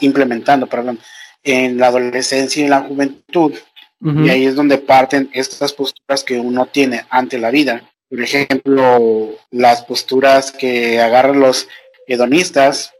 [0.00, 0.98] implementando perdón,
[1.42, 3.52] en la adolescencia y en la juventud
[4.00, 7.82] y ahí es donde parten estas posturas que uno tiene ante la vida.
[8.08, 11.68] Por ejemplo, las posturas que agarran los
[12.06, 12.92] hedonistas,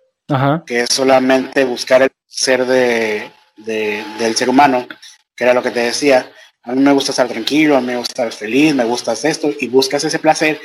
[0.67, 4.87] que es solamente buscar el ser de, del ser humano,
[5.37, 6.31] que era lo que te decía.
[6.63, 9.51] A mí me gusta estar tranquilo, a mí me gusta estar feliz, me gusta esto,
[9.61, 10.61] y buscas ese placer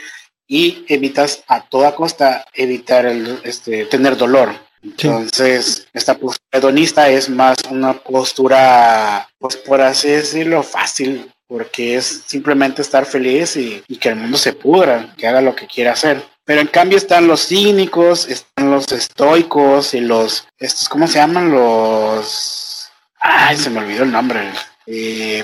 [0.47, 4.53] y evitas a toda costa evitar el, este, tener dolor.
[4.83, 12.23] Entonces, esta postura hedonista es más una postura, pues por así decirlo, fácil, porque es
[12.27, 16.23] simplemente estar feliz y, que el mundo se pudra, que haga lo que quiera hacer.
[16.45, 21.51] Pero en cambio están los cínicos, están los estoicos y los, estos, ¿cómo se llaman?
[21.51, 22.89] Los...
[23.19, 24.49] Ay, se me olvidó el nombre.
[24.85, 25.43] Eh,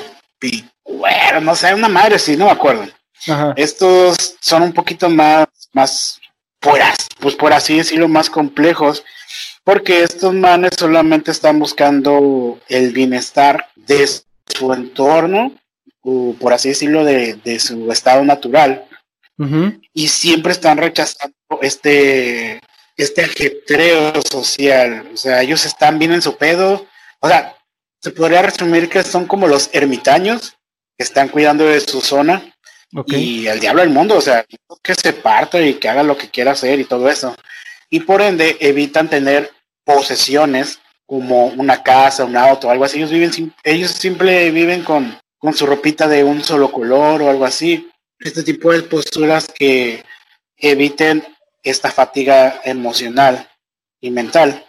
[1.41, 2.87] no sé, una madre, sí, no me acuerdo.
[3.57, 6.21] Estos son un poquito más, más,
[7.19, 9.03] pues por así decirlo, más complejos
[9.65, 15.51] porque estos manes solamente están buscando el bienestar de su entorno,
[16.09, 18.85] o por así decirlo, de, su estado natural.
[19.93, 22.61] Y siempre están rechazando este,
[22.95, 25.09] este ajetreo social.
[25.13, 26.87] O sea, ellos están bien en su pedo.
[27.19, 27.55] O sea,
[28.01, 30.55] se podría resumir que son como los ermitaños
[30.97, 32.41] que están cuidando de su zona.
[33.07, 34.45] Y el diablo del mundo, o sea,
[34.81, 37.35] que se parta y que haga lo que quiera hacer y todo eso.
[37.89, 39.51] Y por ende evitan tener
[39.83, 42.97] posesiones como una casa, un auto, algo así.
[42.97, 47.45] Ellos viven, ellos siempre viven con, con su ropita de un solo color o algo
[47.45, 47.89] así.
[48.19, 50.03] Este tipo de posturas que,
[50.59, 51.23] eviten
[51.63, 53.47] esta fatiga emocional
[54.01, 54.65] y mental,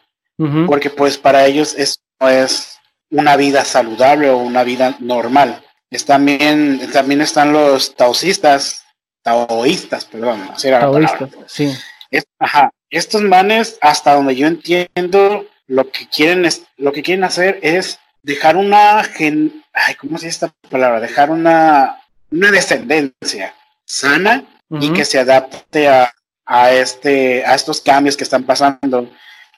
[0.66, 2.78] porque pues para ellos eso no es
[3.10, 5.64] una vida saludable o una vida normal.
[5.90, 8.84] Es también, también están los taoístas,
[9.22, 11.72] taoístas, perdón, así era Taoísta, sí.
[12.10, 17.24] Es- ajá, estos manes, hasta donde yo entiendo, lo que quieren es, lo que quieren
[17.24, 21.00] hacer es dejar una gen, ay, ¿cómo se dice esta palabra?
[21.00, 26.12] Dejar una, una descendencia sana y que se adapte a,
[26.44, 29.10] a este, a estos cambios que están pasando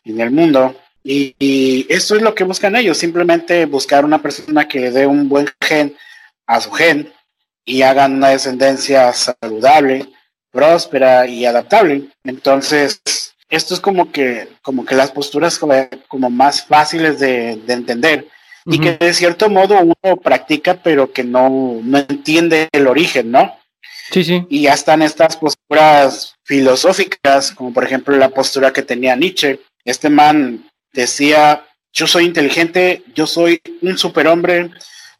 [0.04, 0.76] en el mundo.
[1.02, 5.06] Y, y eso es lo que buscan ellos, simplemente buscar una persona que le dé
[5.06, 5.96] un buen gen
[6.46, 7.12] a su gen
[7.64, 10.06] y hagan una descendencia saludable,
[10.50, 12.08] próspera y adaptable.
[12.24, 13.00] Entonces,
[13.48, 15.74] esto es como que, como que las posturas como,
[16.06, 18.28] como más fáciles de, de entender
[18.66, 23.56] y que de cierto modo uno practica, pero que no, no entiende el origen, ¿no?
[24.10, 24.44] Sí, sí.
[24.48, 29.60] Y ya están estas posturas filosóficas, como por ejemplo la postura que tenía Nietzsche.
[29.84, 34.70] Este man decía, yo soy inteligente, yo soy un superhombre,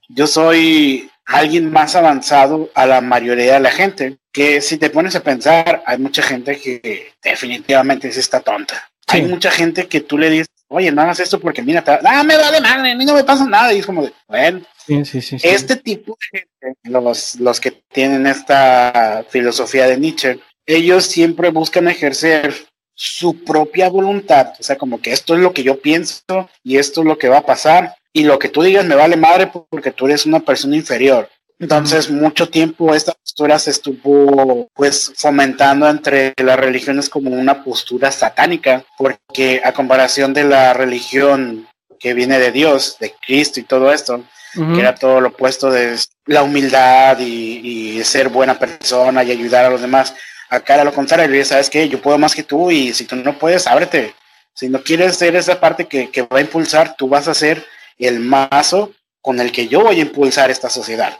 [0.09, 4.19] yo soy alguien más avanzado a la mayoría de la gente.
[4.33, 8.91] Que si te pones a pensar, hay mucha gente que definitivamente sí está tonta.
[9.09, 9.19] Sí.
[9.19, 11.93] Hay mucha gente que tú le dices, oye, no hagas esto porque mira, te...
[11.93, 13.73] ah, me vale madre, a mí no me pasa nada.
[13.75, 15.39] Y es como de, bueno, Sí, sí, sí.
[15.39, 15.47] sí.
[15.49, 21.89] este tipo de gente, los, los que tienen esta filosofía de Nietzsche, ellos siempre buscan
[21.89, 22.55] ejercer
[22.95, 26.23] su propia voluntad, o sea, como que esto es lo que yo pienso
[26.63, 29.17] y esto es lo que va a pasar y lo que tú digas me vale
[29.17, 31.29] madre porque tú eres una persona inferior.
[31.61, 38.11] Entonces, mucho tiempo esta postura se estuvo pues fomentando entre las religiones como una postura
[38.11, 41.69] satánica, porque a comparación de la religión
[41.99, 45.99] que viene de Dios, de Cristo y todo esto, que era todo lo opuesto de
[46.25, 50.15] la humildad y, y ser buena persona y ayudar a los demás.
[50.49, 53.17] Acá era lo contrario, y sabes que yo puedo más que tú y si tú
[53.17, 54.15] no puedes, ábrete.
[54.55, 57.67] Si no quieres ser esa parte que, que va a impulsar, tú vas a ser
[57.99, 61.19] el mazo con el que yo voy a impulsar esta sociedad.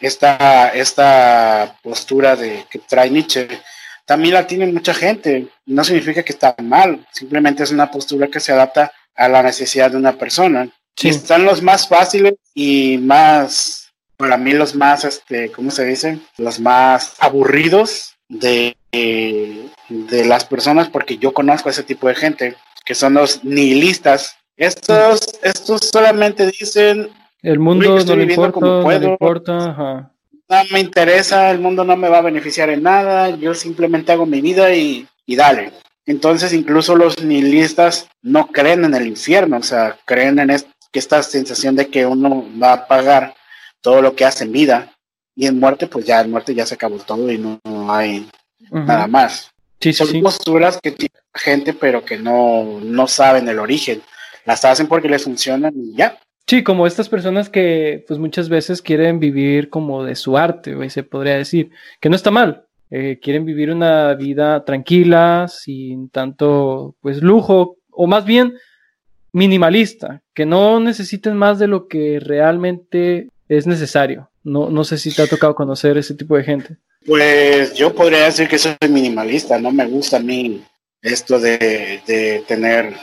[0.00, 3.48] Esta, esta postura de que trae Nietzsche
[4.04, 5.48] también la tiene mucha gente.
[5.66, 9.90] No significa que está mal, simplemente es una postura que se adapta a la necesidad
[9.90, 10.68] de una persona.
[10.96, 11.08] Sí.
[11.08, 16.18] Están los más fáciles y más, para mí los más, este, ¿cómo se dice?
[16.36, 22.56] Los más aburridos de, de las personas, porque yo conozco a ese tipo de gente,
[22.84, 24.36] que son los nihilistas.
[24.56, 27.10] Estos, estos solamente dicen,
[27.42, 30.12] El mundo no le importa, como no le importa, ajá.
[30.48, 34.26] no me interesa, el mundo no me va a beneficiar en nada, yo simplemente hago
[34.26, 35.72] mi vida y, y dale.
[36.06, 40.98] Entonces incluso los nihilistas no creen en el infierno, o sea, creen en es- que
[40.98, 43.34] esta sensación de que uno va a pagar
[43.80, 44.92] todo lo que hace en vida
[45.34, 48.28] y en muerte, pues ya en muerte ya se acabó todo y no, no hay
[48.70, 49.50] nada más.
[49.80, 50.20] Sí, sí, Son sí.
[50.20, 54.02] posturas que tiene gente pero que no, no saben el origen.
[54.44, 56.18] Las hacen porque les funcionan y ya.
[56.52, 60.90] Sí, como estas personas que pues muchas veces quieren vivir como de su arte, güey,
[60.90, 62.66] se podría decir, que no está mal.
[62.90, 68.52] Eh, quieren vivir una vida tranquila, sin tanto pues lujo, o más bien
[69.32, 74.28] minimalista, que no necesiten más de lo que realmente es necesario.
[74.44, 76.76] No, no sé si te ha tocado conocer ese tipo de gente.
[77.06, 80.62] Pues yo podría decir que soy minimalista, no me gusta a mí
[81.00, 82.94] esto de, de tener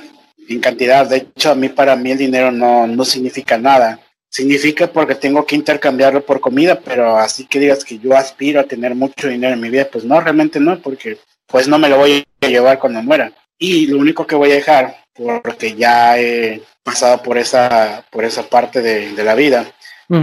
[0.55, 1.07] en cantidad.
[1.07, 3.99] De hecho, a mí para mí el dinero no, no significa nada.
[4.31, 8.65] Significa porque tengo que intercambiarlo por comida, pero así que digas que yo aspiro a
[8.65, 11.97] tener mucho dinero en mi vida, pues no, realmente no, porque pues no me lo
[11.97, 13.31] voy a llevar cuando muera.
[13.57, 14.97] Y lo único que voy a dejar,
[15.43, 19.65] porque ya he pasado por esa, por esa parte de, de la vida,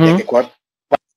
[0.07, 0.51] de que cua-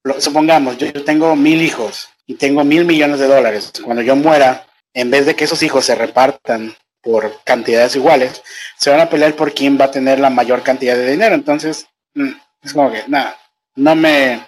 [0.03, 3.71] cua- supongamos, yo, yo tengo mil hijos y tengo mil millones de dólares.
[3.83, 8.41] Cuando yo muera, en vez de que esos hijos se repartan por cantidades iguales,
[8.77, 11.35] se van a pelear por quién va a tener la mayor cantidad de dinero.
[11.35, 12.31] Entonces, mm,
[12.63, 13.37] es como que, nada,
[13.75, 14.45] no me,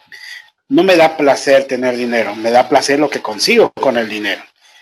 [0.69, 4.41] no me da placer tener dinero, me da placer lo que consigo con el dinero.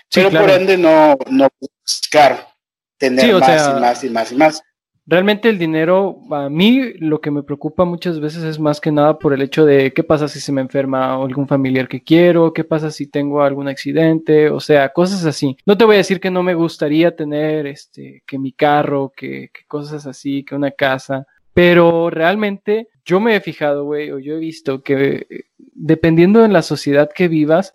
[0.09, 0.45] Sí, Pero claro.
[0.47, 2.47] por ende no, no buscar
[2.97, 4.63] tener Sí, más sea- y más y más y más.
[5.09, 9.17] Realmente el dinero, a mí lo que me preocupa muchas veces es más que nada
[9.17, 12.63] por el hecho de qué pasa si se me enferma algún familiar que quiero, qué
[12.63, 15.57] pasa si tengo algún accidente, o sea, cosas así.
[15.65, 19.49] No te voy a decir que no me gustaría tener este, que mi carro, que,
[19.67, 24.39] cosas así, que una casa, pero realmente yo me he fijado, güey, o yo he
[24.39, 27.73] visto que eh, dependiendo de la sociedad que vivas,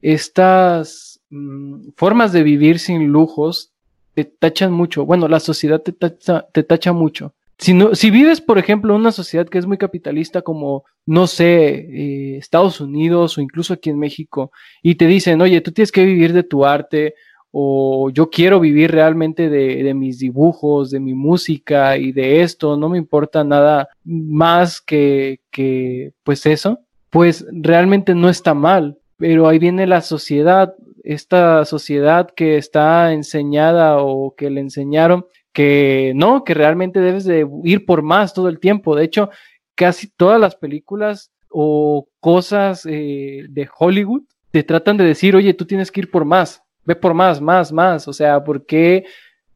[0.00, 3.72] estas mm, formas de vivir sin lujos
[4.18, 5.06] te tachan mucho.
[5.06, 7.34] Bueno, la sociedad te tacha, te tacha mucho.
[7.56, 11.28] Si, no, si vives, por ejemplo, en una sociedad que es muy capitalista como, no
[11.28, 14.50] sé, eh, Estados Unidos o incluso aquí en México,
[14.82, 17.14] y te dicen, oye, tú tienes que vivir de tu arte,
[17.52, 22.76] o yo quiero vivir realmente de, de, mis dibujos, de mi música y de esto,
[22.76, 29.46] no me importa nada más que, que pues eso, pues realmente no está mal, pero
[29.46, 36.44] ahí viene la sociedad, esta sociedad que está enseñada o que le enseñaron que no,
[36.44, 38.94] que realmente debes de ir por más todo el tiempo.
[38.94, 39.30] De hecho,
[39.74, 45.64] casi todas las películas o cosas eh, de Hollywood te tratan de decir, oye, tú
[45.64, 48.08] tienes que ir por más, ve por más, más, más.
[48.08, 49.04] O sea, ¿por qué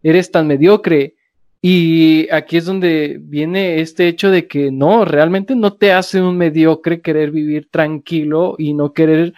[0.03, 1.15] eres tan mediocre?
[1.61, 6.37] Y aquí es donde viene este hecho de que no, realmente no te hace un
[6.37, 9.35] mediocre querer vivir tranquilo y no querer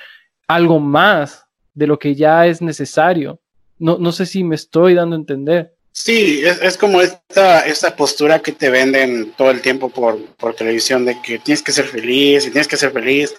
[0.49, 1.44] algo más
[1.75, 3.41] de lo que ya es necesario.
[3.79, 5.75] No, no sé si me estoy dando a entender.
[5.97, 10.57] Sí, es, es, como esta, esta postura que te venden todo el tiempo por, por
[10.57, 13.33] televisión de que tienes que ser feliz y tienes que ser feliz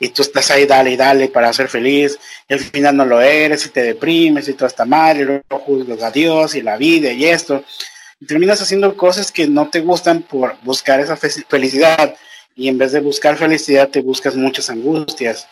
[0.00, 2.18] y tú estás ahí, dale y dale para ser feliz
[2.48, 5.58] y al final no lo eres y te deprimes y todo está mal y luego
[5.58, 7.62] juzgas a Dios y la vida y esto.
[8.20, 12.16] Y terminas haciendo cosas que no te gustan por buscar esa felicidad
[12.56, 15.46] y en vez de buscar felicidad te buscas muchas angustias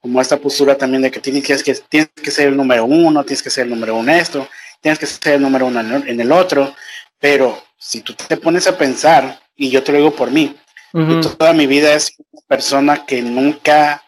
[0.00, 3.42] como esta postura también de que tienes que, tienes que ser el número uno, tienes
[3.42, 4.48] que ser el número uno esto
[4.80, 6.74] tienes que ser el número uno en el otro,
[7.18, 10.56] pero si tú te pones a pensar, y yo te lo digo por mí,
[10.92, 14.02] toda mi vida es una persona que nunca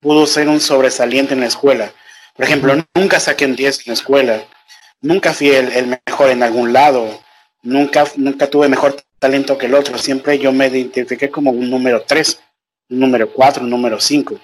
[0.00, 1.92] pudo ser un sobresaliente en la escuela.
[2.34, 4.44] Por ejemplo, nunca saqué un 10 en la escuela,
[5.00, 7.22] nunca fui el, mejor en algún lado,
[7.62, 12.02] nunca, nunca tuve mejor talento que el otro, siempre yo me identifiqué como un número
[12.02, 12.40] 3,
[12.90, 14.38] un número 4, un número 5.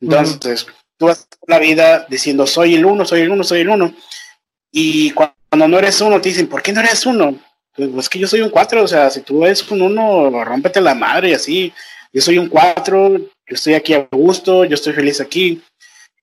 [0.00, 0.66] Entonces,
[0.98, 3.94] tú vas la vida diciendo, soy el uno, soy el uno, soy el uno,
[4.76, 7.38] y cuando no eres uno, te dicen, ¿por qué no eres uno?
[7.76, 10.80] Pues es que yo soy un cuatro, o sea, si tú eres un uno, rómpete
[10.80, 11.72] la madre y así.
[12.12, 15.62] Yo soy un cuatro, yo estoy aquí a gusto, yo estoy feliz aquí.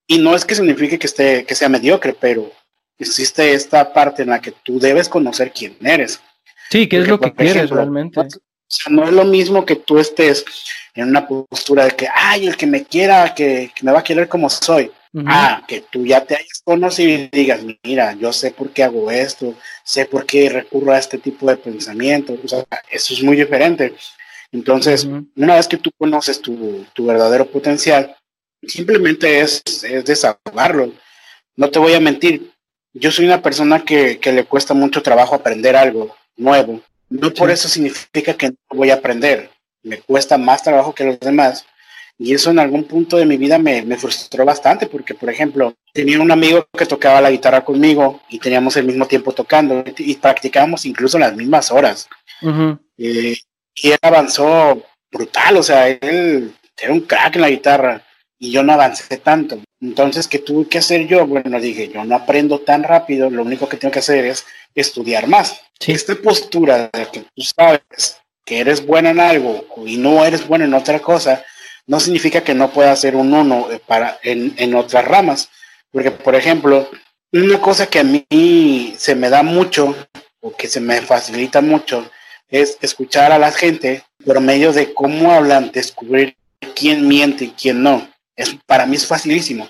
[0.06, 2.52] Y no es que signifique que, esté, que sea mediocre, pero
[3.00, 6.20] existe esta parte en la que tú debes conocer quién eres.
[6.70, 8.20] Sí, qué es lo que quieres realmente.
[8.20, 8.28] O
[8.68, 10.44] sea, no es lo mismo que tú estés
[10.94, 14.04] en una postura de que, ay, el que me quiera, que, que me va a
[14.04, 14.92] querer como soy.
[15.26, 19.12] Ah, que tú ya te hayas conocido y digas, mira, yo sé por qué hago
[19.12, 22.38] esto, sé por qué recurro a este tipo de pensamiento.
[22.42, 23.94] O sea, eso es muy diferente.
[24.54, 28.16] Entonces, una vez que tú conoces tu, tu verdadero potencial,
[28.64, 30.94] simplemente es, es, desahogarlo.
[31.58, 32.52] No te voy a mentir,
[32.94, 36.82] yo soy una persona que, que le cuesta mucho trabajo aprender algo nuevo.
[37.10, 39.51] No por eso significa que no voy a aprender.
[39.84, 41.66] Me cuesta más trabajo que los demás,
[42.24, 45.74] y eso en algún punto de mi vida me, me, frustró bastante porque, por ejemplo,
[45.92, 50.16] tenía un amigo que tocaba la guitarra conmigo y teníamos el mismo tiempo tocando y
[50.18, 52.08] practicábamos incluso las mismas horas.
[53.00, 53.36] Eh,
[53.74, 58.04] y él avanzó brutal, o sea, él era un crack en la guitarra
[58.38, 59.60] y yo no avancé tanto.
[59.80, 61.26] Entonces, ¿qué tuve que hacer yo?
[61.26, 65.28] Bueno, dije, yo no aprendo tan rápido, lo único que tengo que hacer es estudiar
[65.28, 65.60] más.
[65.80, 70.66] Esta postura de que tú sabes que eres bueno en algo y no eres bueno
[70.66, 71.44] en otra cosa,
[71.88, 75.50] no significa que no pueda ser un uno eh, para, en, en otras ramas.
[75.92, 76.90] Porque, por ejemplo,
[77.34, 79.96] una cosa que a mí se me da mucho
[80.40, 82.10] o que se me facilita mucho
[82.50, 86.36] es escuchar a la gente por medio de cómo hablan, descubrir
[86.76, 88.10] quién miente y quién no.
[88.36, 89.70] Es, para mí es facilísimo,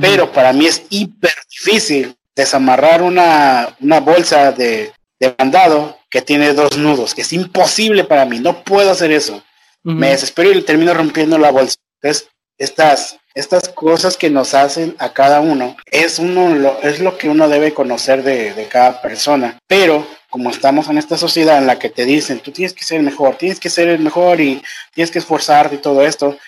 [0.00, 4.92] pero para mí es hiper difícil desamarrar una, una bolsa de,
[5.22, 7.14] de bandado que tiene dos nudos.
[7.16, 9.42] Es imposible para mí, no puedo hacer eso
[9.82, 11.76] me desespero y termino rompiendo la bolsa.
[12.00, 17.18] Entonces, estas, estas cosas que nos hacen a cada uno es, uno, lo, es lo
[17.18, 19.58] que uno debe conocer de, de, cada persona.
[19.66, 22.98] Pero como estamos en esta sociedad en la que te dicen, tú tienes que ser
[22.98, 24.62] el mejor, tienes que ser el mejor y
[24.94, 26.38] tienes que esforzarte y todo esto,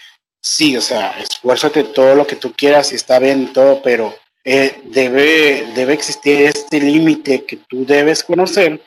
[0.41, 4.15] sí, o sea, esfuérzate todo lo que tú quieras y está bien y todo, pero
[4.45, 8.81] eh, debe, debe existir este límite que tú debes conocer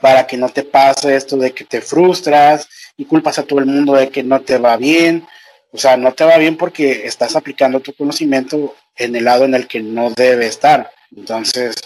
[0.00, 3.66] para que no te pase esto de que te frustras y culpas a todo el
[3.66, 5.26] mundo de que no te va bien.
[5.72, 9.54] O sea, no te va bien porque estás aplicando tu conocimiento en el lado en
[9.54, 10.90] el que no debe estar.
[11.14, 11.76] Entonces,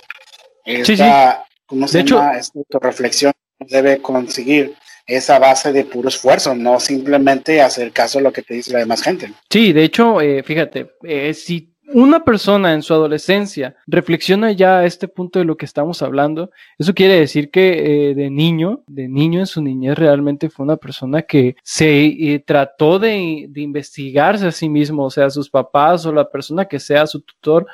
[0.64, 2.38] esta, ¿cómo se llama?
[2.38, 4.74] Esta reflexión debe conseguir
[5.06, 8.78] esa base de puro esfuerzo, no simplemente hacer caso a lo que te dice la
[8.78, 9.32] demás gente.
[9.50, 14.84] Sí, de hecho, eh, fíjate, eh, si una persona en su adolescencia reflexiona ya a
[14.84, 19.06] este punto de lo que estamos hablando, eso quiere decir que eh, de niño, de
[19.08, 24.52] niño en su niñez realmente fue una persona que se eh, trató de, investigarse a
[24.52, 27.66] sí mismo, o sea, sus papás o la persona que sea su tutor,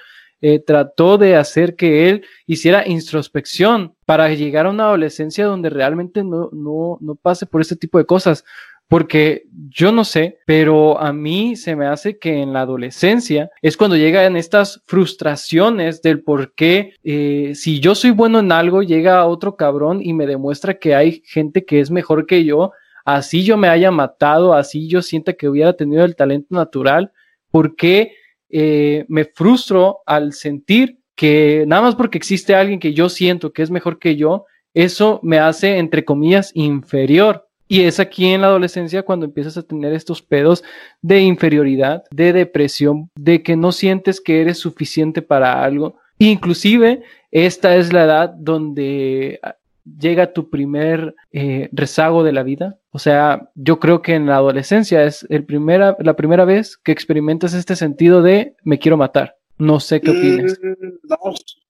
[0.42, 6.24] eh, trató de hacer que él hiciera introspección para llegar a una adolescencia donde realmente
[6.24, 8.44] no, no, no pase por este tipo de cosas.
[8.91, 13.76] Porque yo no sé, pero a mí se me hace que en la adolescencia es
[13.76, 19.24] cuando llegan estas frustraciones del por qué eh, si yo soy bueno en algo, llega
[19.26, 22.72] otro cabrón y me demuestra que hay gente que es mejor que yo,
[23.05, 27.12] así yo me haya matado, así yo sienta que hubiera tenido el talento natural,
[27.53, 28.14] ¿por qué
[28.49, 33.62] eh, me frustro al sentir que nada más porque existe alguien que yo siento que
[33.62, 37.49] es mejor que yo, eso me hace, entre comillas, inferior.
[37.70, 40.64] Y es aquí en la adolescencia cuando empiezas a tener estos pedos
[41.02, 45.94] de inferioridad, de depresión, de que no sientes que eres suficiente para algo.
[46.18, 49.38] Inclusive, esta es la edad donde
[49.84, 52.80] llega tu primer eh, rezago de la vida.
[52.90, 56.90] O sea, yo creo que en la adolescencia es el primera, la primera vez que
[56.90, 59.36] experimentas este sentido de me quiero matar.
[59.58, 60.58] No sé qué opinas.
[60.60, 61.08] Mm,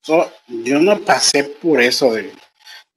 [0.09, 0.26] no,
[0.64, 2.30] yo no pasé por eso de,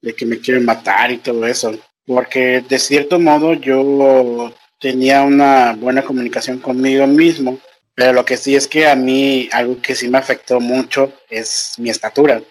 [0.00, 1.70] de que me quieren matar y todo eso,
[2.06, 7.58] porque de cierto modo yo tenía una buena comunicación conmigo mismo,
[7.94, 11.74] pero lo que sí es que a mí algo que sí me afectó mucho es
[11.78, 12.42] mi estatura.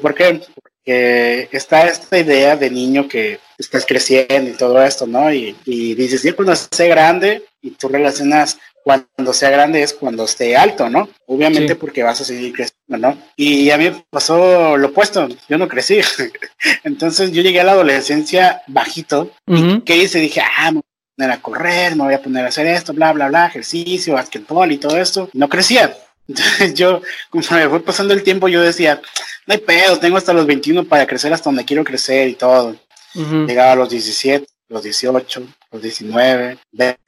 [0.00, 0.40] ¿Por qué?
[0.84, 5.30] que está esta idea de niño que estás creciendo y todo esto, ¿no?
[5.30, 10.24] Y, y dices, sí, cuando sea grande, y tú relacionas cuando sea grande es cuando
[10.24, 11.10] esté alto, ¿no?
[11.26, 13.18] Obviamente porque vas a seguir creciendo, ¿no?
[13.36, 16.00] Y a mí me pasó lo opuesto, yo no crecí.
[16.84, 19.30] Entonces yo llegué a la adolescencia bajito.
[19.46, 20.18] y ¿Qué hice?
[20.20, 22.92] Dije, ah, me voy a poner a correr, me voy a poner a hacer esto,
[22.94, 25.28] bla, bla, bla, ejercicio, basquetbol y todo esto.
[25.34, 25.96] No crecía.
[26.28, 29.00] Entonces yo, como me fue pasando el tiempo, yo decía,
[29.46, 32.76] no hay pedo, tengo hasta los 21 para crecer hasta donde quiero crecer y todo.
[33.14, 36.58] Llegaba a los 17, los 18, los 19,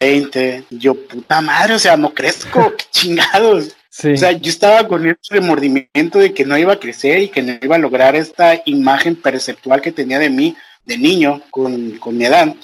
[0.00, 0.64] 20.
[0.70, 3.76] Y yo, puta madre, o sea, no crezco, qué chingados.
[3.99, 7.43] O sea, yo estaba con el remordimiento de que no iba a crecer y que
[7.43, 12.16] no iba a lograr esta imagen perceptual que tenía de mí de niño con, con
[12.16, 12.55] mi edad.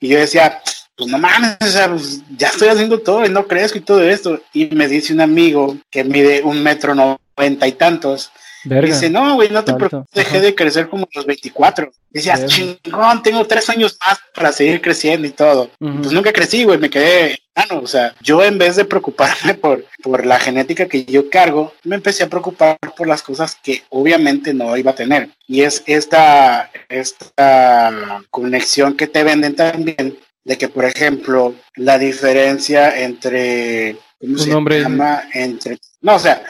[0.00, 0.62] Y yo decía,
[0.96, 4.40] pues no mames, pues, ya estoy haciendo todo y no crezco y todo esto.
[4.52, 8.30] Y me dice un amigo que mide un metro noventa y tantos.
[8.68, 11.90] Dice, no, güey, no te preocupes, dejé de crecer como los 24.
[12.10, 15.70] Decía, chingón, tengo tres años más para seguir creciendo y todo.
[15.78, 17.38] Pues nunca crecí, güey, me quedé
[17.70, 21.96] o sea, yo en vez de preocuparme por, por la genética que yo cargo, me
[21.96, 25.30] empecé a preocupar por las cosas que obviamente no iba a tener.
[25.46, 32.98] Y es esta, esta conexión que te venden también de que, por ejemplo, la diferencia
[33.00, 35.24] entre, ¿cómo se llama?
[35.32, 36.42] Entre, no, o sea,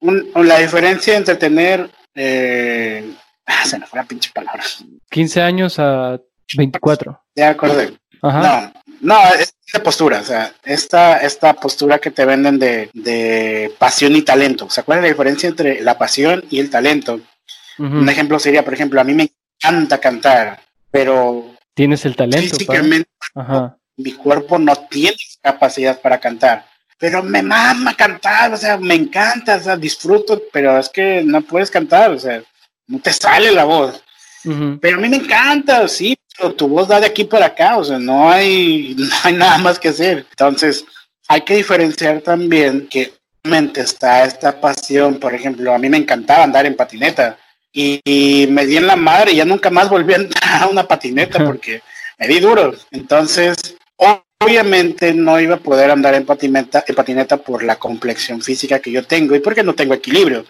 [0.00, 3.14] la diferencia entre tener, eh,
[3.46, 4.62] ah, se me fue la pinche palabra.
[5.10, 6.20] 15 años a
[6.56, 7.20] 24.
[7.34, 7.96] Ya acordé.
[8.22, 8.72] Ajá.
[9.00, 13.72] No, no, es de postura, o sea, esta, esta postura que te venden de, de
[13.78, 14.66] pasión y talento.
[14.66, 17.20] O sea, ¿cuál es la diferencia entre la pasión y el talento?
[17.78, 19.30] Un ejemplo sería, por ejemplo, a mí me
[19.60, 22.56] encanta cantar, pero Tienes el talento.
[22.56, 23.10] Físicamente,
[23.98, 26.64] mi cuerpo no tiene capacidad para cantar.
[26.98, 31.42] Pero me mama cantar, o sea, me encanta, o sea, disfruto, pero es que no
[31.42, 32.42] puedes cantar, o sea,
[32.86, 34.02] no te sale la voz.
[34.80, 37.84] Pero a mí me encanta, sí, pero tu voz da de aquí para acá, o
[37.84, 40.24] sea, no hay, no hay nada más que hacer.
[40.30, 40.84] Entonces,
[41.26, 46.44] hay que diferenciar también que mente está esta pasión, por ejemplo, a mí me encantaba
[46.44, 47.36] andar en patineta,
[47.76, 50.88] y, me di en la madre y ya nunca más volví a entrar a una
[50.88, 51.82] patineta porque
[52.18, 52.74] me di duro.
[52.90, 53.76] Entonces,
[54.40, 58.92] obviamente no iba a poder andar en patineta, en patineta por la complexión física que
[58.92, 60.44] yo tengo y porque no tengo equilibrio.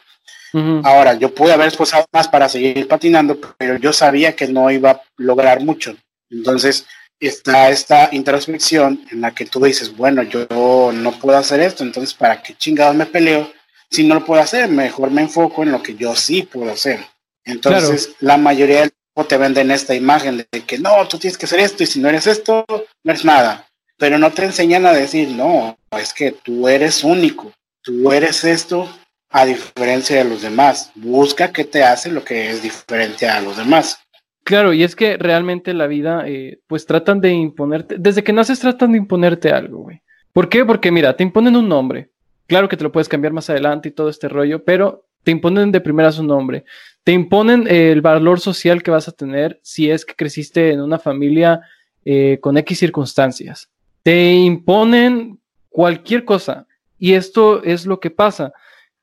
[0.84, 4.90] Ahora, yo pude haber esposado más para seguir patinando, pero yo sabía que no iba
[4.92, 5.94] a lograr mucho.
[6.30, 6.86] Entonces,
[7.20, 10.46] está esta introspección en la que tú dices, bueno, yo
[10.94, 13.52] no puedo hacer esto, entonces, ¿para qué chingados me peleo?
[13.90, 17.00] Si no lo puedo hacer, mejor me enfoco en lo que yo sí puedo hacer.
[17.44, 21.44] Entonces, la mayoría del tiempo te venden esta imagen de que no, tú tienes que
[21.44, 23.65] hacer esto y si no eres esto, no eres nada.
[23.98, 28.88] Pero no te enseñan a decir, no, es que tú eres único, tú eres esto
[29.30, 30.92] a diferencia de los demás.
[30.94, 33.98] Busca qué te hace lo que es diferente a los demás.
[34.44, 38.60] Claro, y es que realmente la vida, eh, pues tratan de imponerte, desde que naces
[38.60, 40.02] tratan de imponerte algo, güey.
[40.32, 40.64] ¿Por qué?
[40.64, 42.10] Porque mira, te imponen un nombre.
[42.46, 45.72] Claro que te lo puedes cambiar más adelante y todo este rollo, pero te imponen
[45.72, 46.64] de primera su nombre.
[47.02, 51.00] Te imponen el valor social que vas a tener si es que creciste en una
[51.00, 51.62] familia
[52.04, 53.68] eh, con X circunstancias.
[54.06, 56.68] Te imponen cualquier cosa.
[56.96, 58.52] Y esto es lo que pasa,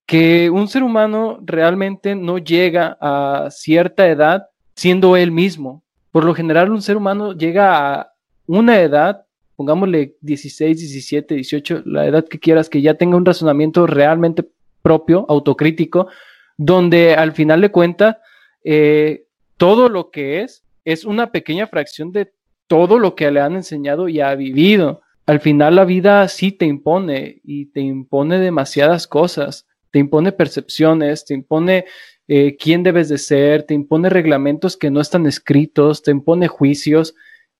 [0.05, 4.47] que un ser humano realmente no llega a cierta edad
[4.77, 5.83] siendo él mismo.
[6.09, 8.13] Por lo general, un ser humano llega a
[8.47, 9.25] una edad
[9.57, 14.47] pongámosle 16, 17, 18, la edad que quieras, que ya tenga un razonamiento realmente
[14.81, 16.07] propio, autocrítico,
[16.55, 18.15] donde al final de cuentas
[18.63, 19.25] eh,
[19.57, 22.31] todo lo que es es una pequeña fracción de
[22.73, 25.01] todo lo que le han enseñado y ha vivido.
[25.27, 31.23] Al final la vida sí te impone y te impone demasiadas cosas, te impone percepciones,
[31.23, 31.85] te impone
[32.27, 37.13] eh, quién debes de ser, te impone reglamentos que no están escritos, te impone juicios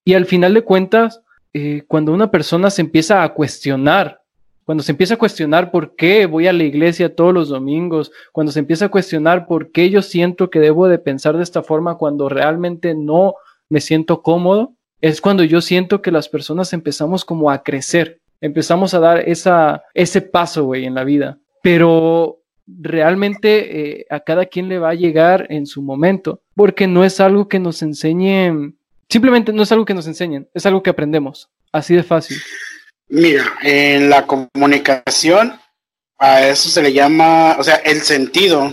[0.04, 4.20] y al final de cuentas, eh, cuando una persona se empieza a cuestionar,
[4.64, 8.50] cuando se empieza a cuestionar por qué voy a la iglesia todos los domingos, cuando
[8.50, 11.98] se empieza a cuestionar por qué yo siento que debo de pensar de esta forma
[11.98, 13.34] cuando realmente no
[13.68, 18.94] me siento cómodo, es cuando yo siento que las personas empezamos como a crecer, empezamos
[18.94, 21.38] a dar esa, ese paso, güey, en la vida.
[21.62, 27.04] Pero realmente eh, a cada quien le va a llegar en su momento, porque no
[27.04, 30.88] es algo que nos enseñen, simplemente no es algo que nos enseñen, es algo que
[30.88, 32.38] aprendemos, así de fácil.
[33.08, 35.60] Mira, en la comunicación
[36.18, 38.72] a eso se le llama, o sea, el sentido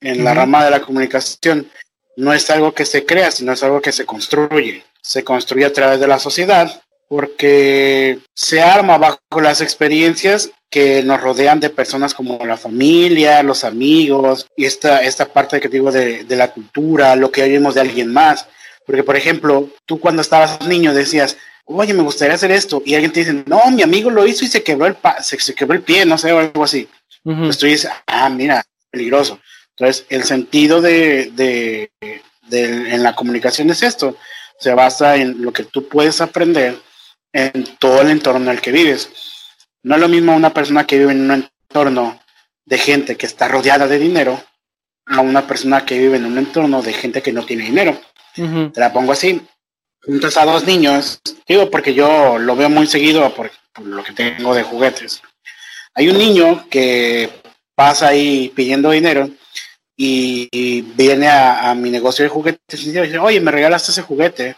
[0.00, 1.68] en la rama de la comunicación
[2.16, 4.84] no es algo que se crea, sino es algo que se construye.
[5.04, 11.20] Se construye a través de la sociedad porque se arma bajo las experiencias que nos
[11.20, 16.24] rodean de personas como la familia, los amigos, y esta, esta parte que digo de,
[16.24, 18.46] de la cultura, lo que oímos de alguien más.
[18.86, 21.36] Porque, por ejemplo, tú cuando estabas niño decías,
[21.66, 24.48] oye, me gustaría hacer esto, y alguien te dice, no, mi amigo lo hizo y
[24.48, 26.88] se quebró el, se, quebró el pie, no sé, o algo así.
[27.22, 29.38] Pues tú dices, ah, mira, peligroso.
[29.76, 31.90] Entonces, el sentido de, de,
[32.48, 34.16] de, en la comunicación es esto,
[34.64, 36.80] se basa en lo que tú puedes aprender
[37.34, 39.10] en todo el entorno en el que vives.
[39.82, 42.18] No es lo mismo una persona que vive en un entorno
[42.64, 44.42] de gente que está rodeada de dinero
[45.04, 48.00] a una persona que vive en un entorno de gente que no tiene dinero.
[48.34, 49.42] Te la pongo así.
[50.02, 53.50] Juntas a dos niños, digo porque yo lo veo muy seguido por,
[53.82, 55.20] lo que tengo de juguetes.
[55.94, 57.28] Hay un niño que
[57.74, 59.28] pasa ahí pidiendo dinero
[59.96, 64.56] y, viene a, mi negocio de juguetes y dice, oye, me regalaste ese juguete.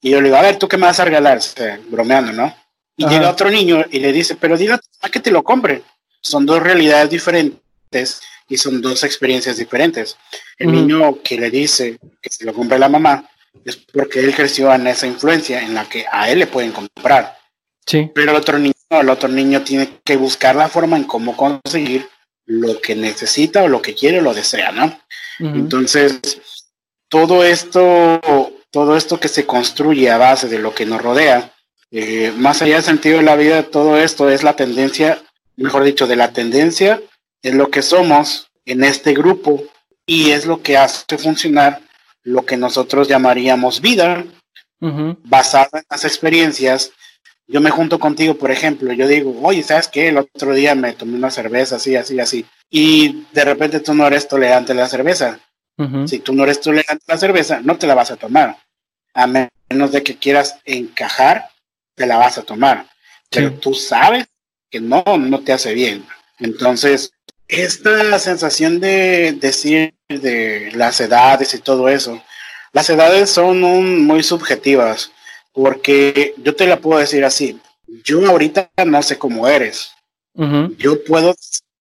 [0.00, 1.40] Y yo le digo, a ver, ¿tú qué me vas a regalar?
[1.88, 2.54] bromeando, ¿no?
[2.96, 5.82] Y llega otro niño y le dice, pero dile a que te lo compre.
[6.20, 10.16] Son dos realidades diferentes y son dos experiencias diferentes.
[10.56, 13.28] El niño que le dice que se lo compre la mamá
[13.64, 17.38] es porque él creció en esa influencia en la que a él le pueden comprar.
[17.86, 18.10] Sí.
[18.14, 22.08] Pero el otro niño, el otro niño tiene que buscar la forma en cómo conseguir
[22.48, 24.98] lo que necesita o lo que quiere o lo desea, ¿no?
[25.38, 26.20] Entonces,
[27.08, 28.20] todo esto,
[28.70, 31.52] todo esto que se construye a base de lo que nos rodea,
[31.90, 35.22] eh, más allá del sentido de la vida, todo esto es la tendencia,
[35.56, 37.00] mejor dicho, de la tendencia
[37.42, 39.62] es lo que somos en este grupo
[40.06, 41.80] y es lo que hace funcionar
[42.22, 44.24] lo que nosotros llamaríamos vida,
[44.80, 46.92] basada en las experiencias.
[47.50, 50.08] Yo me junto contigo, por ejemplo, yo digo, oye, ¿sabes qué?
[50.08, 52.44] El otro día me tomé una cerveza así, así, así.
[52.68, 55.40] Y de repente tú no eres tolerante a la cerveza.
[56.06, 58.58] Si tú no eres tolerante a la cerveza, no te la vas a tomar.
[59.14, 61.48] A menos de que quieras encajar
[61.94, 62.86] te la vas a tomar.
[63.30, 64.26] Pero tú sabes
[64.70, 66.04] que no, no te hace bien.
[66.38, 67.12] Entonces,
[67.46, 72.22] esta sensación de decir de las edades y todo eso,
[72.72, 75.10] las edades son muy subjetivas,
[75.60, 77.58] porque yo te la puedo decir así,
[78.04, 79.90] yo ahorita no sé cómo eres.
[80.78, 81.34] Yo puedo,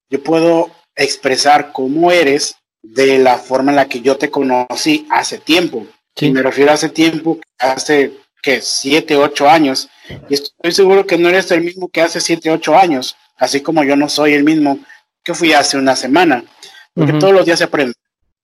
[0.09, 5.37] yo puedo expresar cómo eres de la forma en la que yo te conocí hace
[5.37, 5.85] tiempo.
[6.19, 9.87] Y me refiero a hace tiempo, hace que siete, ocho años.
[10.27, 13.83] Y estoy seguro que no eres el mismo que hace siete, ocho años, así como
[13.83, 14.79] yo no soy el mismo
[15.23, 16.43] que fui hace una semana,
[16.95, 17.93] porque todos los días se aprende.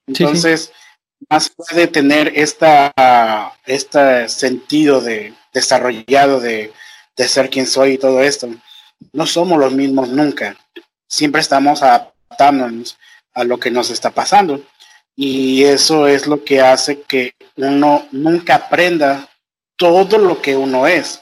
[0.06, 0.72] Entonces,
[1.30, 2.94] más puede tener esta,
[3.66, 6.72] este sentido de desarrollado de,
[7.16, 8.50] de ser quien soy y todo esto.
[9.12, 10.56] No somos los mismos nunca.
[11.08, 12.98] Siempre estamos adaptándonos
[13.34, 14.64] a lo que nos está pasando.
[15.16, 19.30] Y eso es lo que hace que uno nunca aprenda
[19.76, 21.22] todo lo que uno es.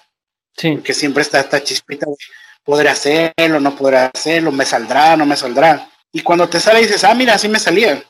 [0.55, 0.73] Sí.
[0.73, 2.15] Porque siempre está esta chispita de
[2.63, 5.89] podré hacerlo, no podré hacerlo, me saldrá, no me saldrá.
[6.11, 8.03] Y cuando te sale dices, ah, mira, así me salía.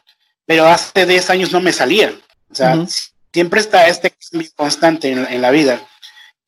[0.52, 2.14] Pero hace 10 años no me salía.
[2.52, 2.86] O sea,
[3.32, 5.80] siempre está este cambio constante en, la vida.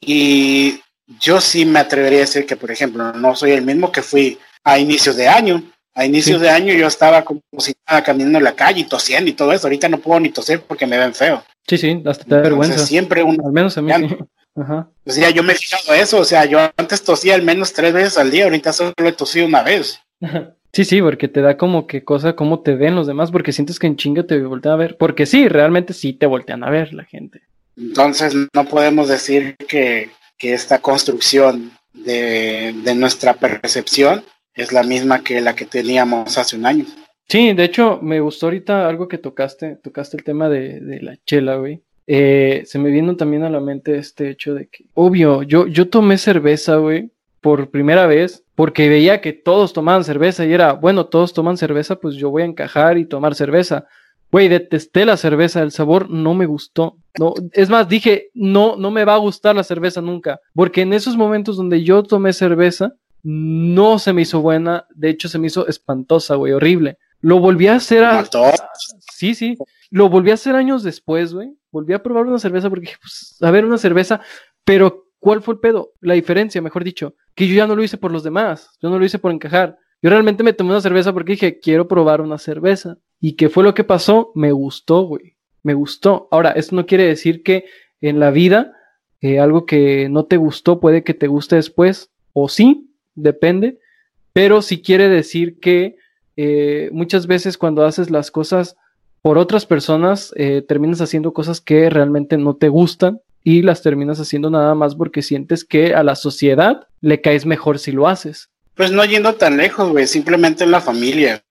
[0.02, 0.82] Y
[1.22, 4.38] yo sí me atrevería a decir que, por ejemplo, no soy el mismo que fui
[4.66, 5.64] a inicios de año.
[5.96, 9.30] A inicios de año yo estaba como si estaba caminando en la calle y tosiendo
[9.30, 9.68] y todo eso.
[9.68, 11.42] Ahorita no puedo ni toser porque me ven feo.
[11.66, 12.86] Sí, sí, hasta te da vergüenza.
[12.86, 13.42] Siempre uno.
[13.46, 13.90] Al menos a mí.
[13.90, 14.90] Ajá.
[15.06, 16.20] O sea, yo me he fijado eso.
[16.20, 18.44] O sea, yo antes tosía al menos tres veces al día.
[18.44, 20.02] Ahorita solo he tosido una vez.
[20.74, 23.78] Sí, sí, porque te da como que cosa, cómo te ven los demás, porque sientes
[23.78, 24.98] que en chinga te voltean a ver.
[24.98, 27.42] Porque sí, realmente sí te voltean a ver la gente.
[27.78, 34.24] Entonces, no podemos decir que, que esta construcción de, de nuestra percepción
[34.56, 36.86] es la misma que la que teníamos hace un año.
[37.30, 41.18] Sí, de hecho, me gustó ahorita algo que tocaste, tocaste el tema de, de la
[41.26, 41.82] chela, güey.
[42.06, 45.88] Eh, se me vino también a la mente este hecho de que, obvio, yo, yo
[45.90, 47.12] tomé cerveza, güey,
[47.44, 51.98] por primera vez, porque veía que todos tomaban cerveza y era, bueno, todos toman cerveza,
[51.98, 53.86] pues yo voy a encajar y tomar cerveza.
[54.32, 56.98] Güey, detesté la cerveza, el sabor no me gustó.
[57.20, 60.94] No, es más, dije, no, no me va a gustar la cerveza nunca, porque en
[60.94, 65.48] esos momentos donde yo tomé cerveza, no se me hizo buena, de hecho se me
[65.48, 66.98] hizo espantosa, güey, horrible.
[67.20, 68.26] Lo volví a hacer a...
[69.14, 69.58] Sí, sí,
[69.92, 71.54] lo volví a hacer años después, güey.
[71.72, 74.22] Volví a probar una cerveza porque dije, pues, a ver, una cerveza,
[74.64, 75.92] pero ¿cuál fue el pedo?
[76.00, 79.00] La diferencia, mejor dicho, que yo ya no lo hice por los demás, yo no
[79.00, 79.78] lo hice por encajar.
[80.02, 82.98] Yo realmente me tomé una cerveza porque dije, quiero probar una cerveza.
[83.22, 84.32] ¿Y qué fue lo que pasó?
[84.36, 85.38] Me gustó, güey.
[85.64, 86.28] Me gustó.
[86.30, 87.66] Ahora, esto no quiere decir que
[88.02, 88.74] en la vida
[89.22, 93.80] eh, algo que no te gustó puede que te guste después, o sí, depende,
[94.34, 95.96] pero sí quiere decir que
[96.36, 98.76] eh, muchas veces cuando haces las cosas
[99.22, 104.20] por otras personas, eh, terminas haciendo cosas que realmente no te gustan y las terminas
[104.20, 108.50] haciendo nada más porque sientes que a la sociedad le caes mejor si lo haces.
[108.76, 111.44] Pues no yendo tan lejos, güey, simplemente en la familia.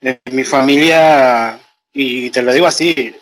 [0.00, 1.58] En mi familia,
[1.92, 3.14] y te lo digo así,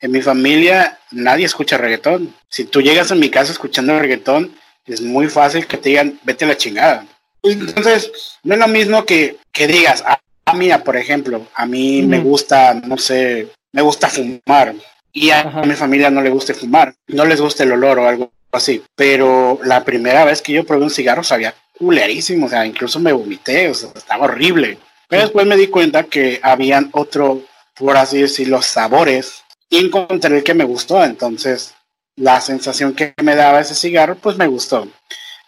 [0.00, 2.34] en mi familia nadie escucha reggaetón.
[2.48, 6.44] Si tú llegas a mi casa escuchando reggaetón, es muy fácil que te digan, vete
[6.44, 7.06] a la chingada.
[7.42, 8.10] Entonces,
[8.42, 10.20] no es lo mismo que, que digas, ah,
[10.54, 14.74] mira, por ejemplo, a mí me gusta, no sé, me gusta fumar.
[15.16, 18.30] Y a, mi familia no le gusta fumar, no les gusta el olor o algo
[18.52, 18.82] así.
[18.94, 23.14] Pero la primera vez que yo probé un cigarro sabía culerísimo, o sea, incluso me
[23.14, 24.76] vomité, o sea, estaba horrible.
[25.08, 27.40] Pero después me di cuenta que habían otro,
[27.74, 31.02] por así decirlo, sabores y encontré el que me gustó.
[31.02, 31.72] Entonces,
[32.16, 34.86] la sensación que me daba ese cigarro, pues me gustó.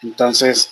[0.01, 0.71] Entonces,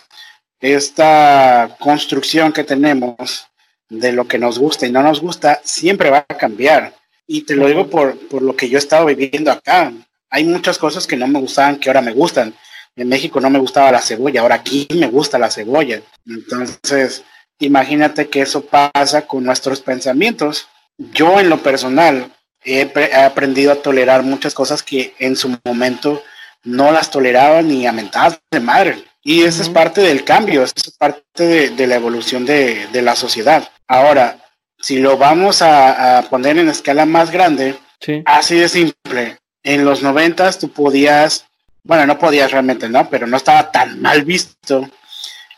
[0.60, 3.46] esta construcción que tenemos
[3.90, 6.96] de lo que nos gusta y no nos gusta siempre va a cambiar.
[7.28, 9.92] Y te lo digo por, por lo que yo he estado viviendo acá.
[10.30, 12.54] Hay muchas cosas que no me gustaban que ahora me gustan.
[12.96, 16.02] En México no me gustaba la cebolla, ahora aquí me gusta la cebolla.
[16.26, 17.24] Entonces,
[17.60, 20.68] imagínate que eso pasa con nuestros pensamientos.
[20.98, 22.32] Yo en lo personal
[22.64, 26.24] he, aprendido a tolerar muchas cosas que en su momento
[26.64, 29.04] no las toleraba ni a mentadas de madre.
[29.24, 33.70] Y eso es parte del cambio, eso es parte de, la evolución de, la sociedad.
[33.88, 34.40] Ahora,
[34.88, 37.76] si lo vamos a, poner en escala más grande,
[38.24, 39.38] así de simple.
[39.62, 41.46] En los noventas tú podías,
[41.84, 43.10] bueno, no podías realmente, ¿no?
[43.10, 44.90] Pero no estaba tan mal visto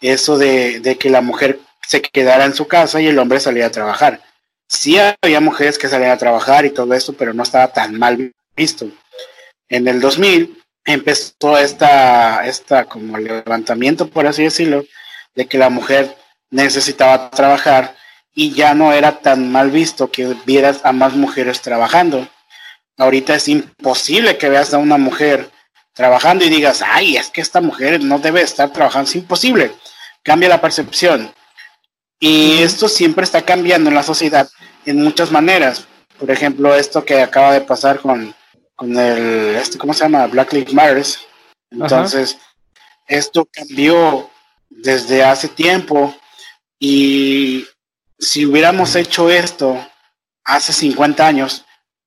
[0.02, 3.68] eso de, de que la mujer se quedara en su casa y el hombre salía
[3.68, 4.20] a trabajar.
[4.68, 8.34] Sí había mujeres que salían a trabajar y todo esto, pero no estaba tan mal
[8.56, 8.90] visto.
[9.68, 14.86] En el 2000 empezó esta, esta como levantamiento, por así decirlo,
[15.36, 16.18] de que la mujer
[16.50, 17.94] necesitaba trabajar
[18.34, 22.28] y ya no era tan mal visto que vieras a más mujeres trabajando.
[22.98, 25.50] Ahorita es imposible que veas a una mujer
[25.94, 29.10] trabajando y digas, ay, es que esta mujer no debe estar trabajando.
[29.10, 29.72] Es imposible.
[30.24, 31.34] Cambia la percepción.
[32.20, 34.50] Y esto siempre está cambiando en la sociedad
[34.86, 35.88] en muchas maneras.
[36.18, 38.36] Por ejemplo, esto que acaba de pasar con
[38.80, 40.26] con el, este, ¿cómo se llama?
[40.28, 41.06] Black Lives Matter.
[41.70, 42.38] Entonces,
[43.08, 44.30] esto cambió
[44.70, 46.16] desde hace tiempo
[46.80, 47.66] y
[48.20, 49.84] si hubiéramos hecho esto
[50.44, 51.66] hace 50 años,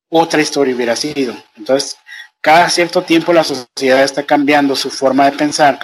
[0.09, 1.35] otra historia hubiera sido.
[1.57, 1.97] Entonces,
[2.41, 5.79] cada cierto tiempo la sociedad está cambiando su forma de pensar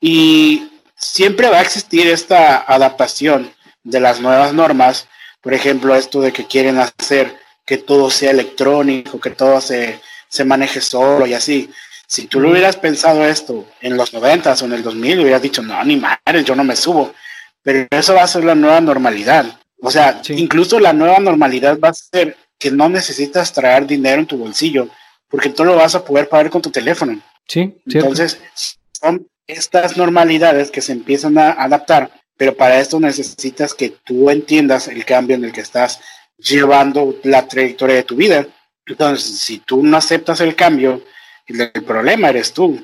[0.00, 3.54] y siempre va a existir esta adaptación
[3.84, 5.06] de las nuevas normas.
[5.40, 10.00] Por ejemplo, esto de que quieren hacer que todo sea electrónico, que todo se
[10.32, 11.70] se maneje solo y así.
[12.06, 15.60] Si tú lo hubieras pensado esto en los 90 o en el 2000, hubieras dicho,
[15.60, 17.14] no, ni madre, yo no me subo.
[17.62, 19.58] Pero eso va a ser la nueva normalidad.
[19.80, 24.26] O sea, incluso la nueva normalidad va a ser que no necesitas traer dinero en
[24.26, 24.88] tu bolsillo,
[25.28, 27.20] porque tú lo vas a poder pagar con tu teléfono.
[27.48, 28.40] Sí, Entonces,
[28.92, 34.86] son estas normalidades que se empiezan a adaptar, pero para esto necesitas que tú entiendas
[34.88, 36.00] el cambio en el que estás
[36.38, 38.46] llevando la trayectoria de tu vida
[38.86, 41.02] entonces, si tú no aceptas el cambio,
[41.46, 42.80] el, problema eres tú,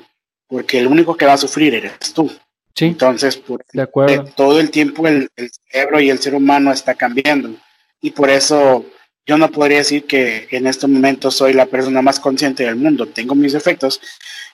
[0.47, 2.31] porque el único que va a sufrir eres tú.
[2.79, 2.85] Sí.
[2.85, 4.23] Entonces, por, de acuerdo.
[4.37, 5.29] todo el tiempo el,
[5.69, 7.53] cerebro y el ser humano está cambiando.
[7.99, 8.85] Y por eso
[9.25, 13.05] yo no podría decir que en este momento soy la persona más consciente del mundo.
[13.05, 13.99] Tengo mis defectos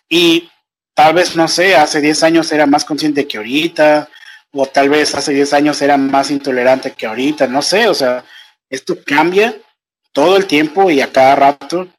[0.10, 0.50] y
[0.96, 4.10] tal vez, no sé, hace 10 años era más consciente que ahorita,
[4.54, 8.26] o tal vez hace 10 años era más intolerante que ahorita, no sé, o sea,
[8.72, 9.56] esto cambia
[10.14, 11.90] todo el tiempo y a cada rato,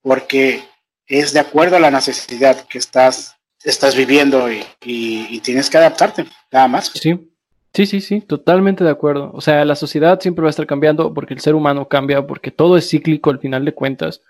[0.00, 0.64] porque
[1.06, 3.33] es de acuerdo a la necesidad que estás,
[3.64, 6.92] estás viviendo y, tienes que adaptarte, nada más.
[6.94, 7.30] Sí,
[7.74, 9.32] Sí, sí, sí, totalmente de acuerdo.
[9.34, 12.52] O sea, la sociedad siempre va a estar cambiando porque el ser humano cambia, porque
[12.52, 14.22] todo es cíclico al final de cuentas.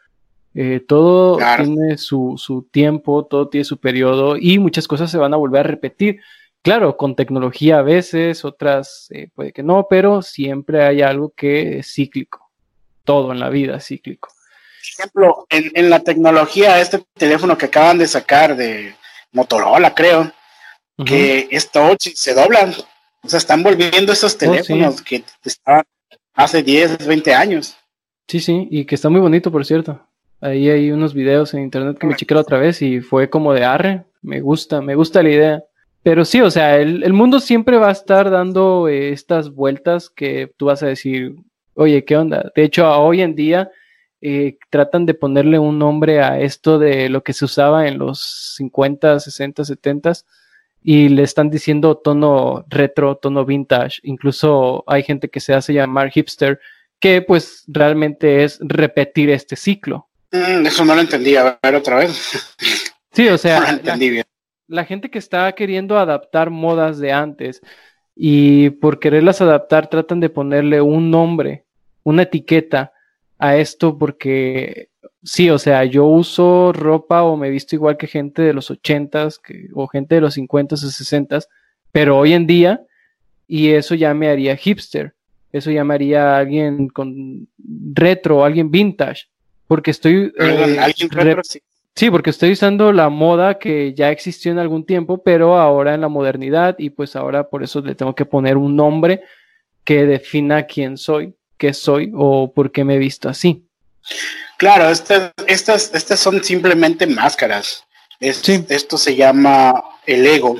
[0.55, 5.35] Eh, todo tiene su, su, tiempo, todo tiene su periodo y muchas cosas se van
[5.35, 6.21] a volver a repetir.
[6.63, 11.81] Claro, con tecnología a veces, otras eh, puede que no, pero siempre hay algo que
[11.81, 12.51] es cíclico.
[13.05, 14.31] Todo en la vida es cíclico.
[14.31, 18.95] Por ejemplo, en, en la tecnología, este teléfono que acaban de sacar de
[19.35, 20.33] Motorola, creo,
[21.05, 22.73] que esto se doblan.
[23.23, 25.85] O sea, están volviendo esos oh, teléfonos que estaban
[26.35, 27.77] hace 10, 20 años.
[28.29, 30.01] Sí, sí, y que está muy bonito, por cierto.
[30.41, 33.65] Ahí hay unos videos en internet que me chequé otra vez y fue como de
[33.65, 34.05] arre.
[34.23, 35.65] Me gusta, me gusta la idea.
[36.03, 40.53] Pero sí, o sea, el, mundo siempre va a estar dando eh, estas vueltas que
[40.59, 41.35] tú vas a decir,
[41.75, 42.53] oye, ¿qué onda?
[42.55, 43.71] De hecho, hoy en día
[44.27, 48.55] eh, tratan de ponerle un nombre a esto de lo que se usaba en los
[48.57, 50.13] 50, 60, 70
[50.83, 54.01] y le están diciendo tono retro, tono vintage.
[54.03, 56.59] Incluso hay gente que se hace llamar hipster,
[56.99, 60.09] que pues realmente es repetir este ciclo.
[60.33, 62.57] Mm, eso no lo entendí, a ver otra vez.
[63.13, 63.79] Sí, o sea,
[64.69, 67.61] la, gente que está queriendo adaptar modas de antes
[68.17, 71.67] y por quererlas adaptar tratan de ponerle un nombre,
[72.05, 72.94] una etiqueta
[73.39, 74.89] a esto porque
[75.25, 79.41] sí, o sea, yo uso ropa o me visto igual que gente de los ochentas
[79.73, 81.49] o gente de los cincuentas o sesentas,
[81.91, 82.83] pero hoy en día,
[83.49, 85.15] y eso ya me haría hipster,
[85.53, 87.49] eso ya me haría alguien con
[87.95, 89.25] retro, alguien vintage,
[89.67, 90.33] porque estoy...
[90.39, 91.61] Eh, ¿Alguien retro, sí.
[91.95, 96.01] sí, porque estoy usando la moda que ya existió en algún tiempo, pero ahora en
[96.01, 99.23] la modernidad, y pues ahora por eso le tengo que poner un nombre
[99.85, 103.65] que defina quién soy, qué soy o por qué me he visto así.
[104.59, 107.85] Claro, estas, estas, estas son simplemente máscaras.
[108.21, 110.59] Esto se llama el ego,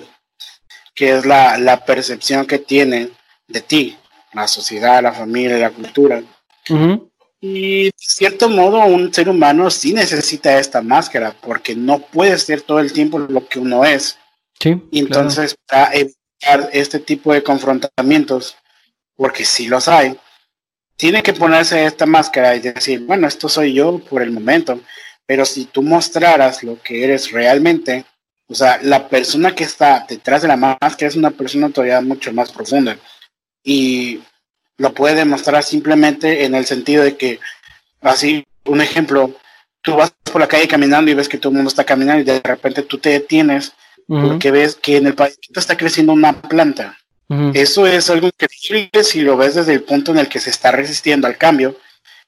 [0.95, 3.11] que es la, percepción que tiene
[3.49, 3.97] de ti,
[4.33, 6.23] la sociedad, la familia, la cultura.
[7.41, 12.63] Y de cierto modo un ser humano sí necesita esta máscara, porque no puede ser
[12.63, 14.19] todo el tiempo lo que uno es.
[14.59, 18.57] Sí, y entonces, para evitar este tipo de confrontamientos,
[19.17, 20.19] porque sí los hay,
[20.97, 24.81] tiene que ponerse esta máscara y decir, bueno, esto soy yo por el momento,
[25.27, 28.05] pero si tú mostraras lo que eres realmente,
[28.47, 32.33] o sea, la persona que está detrás de la máscara es una persona todavía mucho
[32.33, 32.97] más profunda
[33.63, 34.21] y
[34.77, 37.41] lo puede demostrar simplemente en el sentido de que,
[38.01, 39.35] así, un ejemplo,
[39.83, 42.25] tú vas por la calle caminando y ves que todo el mundo está caminando y
[42.25, 43.73] de repente tú te detienes
[44.07, 46.99] porque ves que en el país está creciendo una planta
[47.55, 50.71] eso es algo increíble si lo ves desde el punto en el que se está
[50.71, 51.77] resistiendo al cambio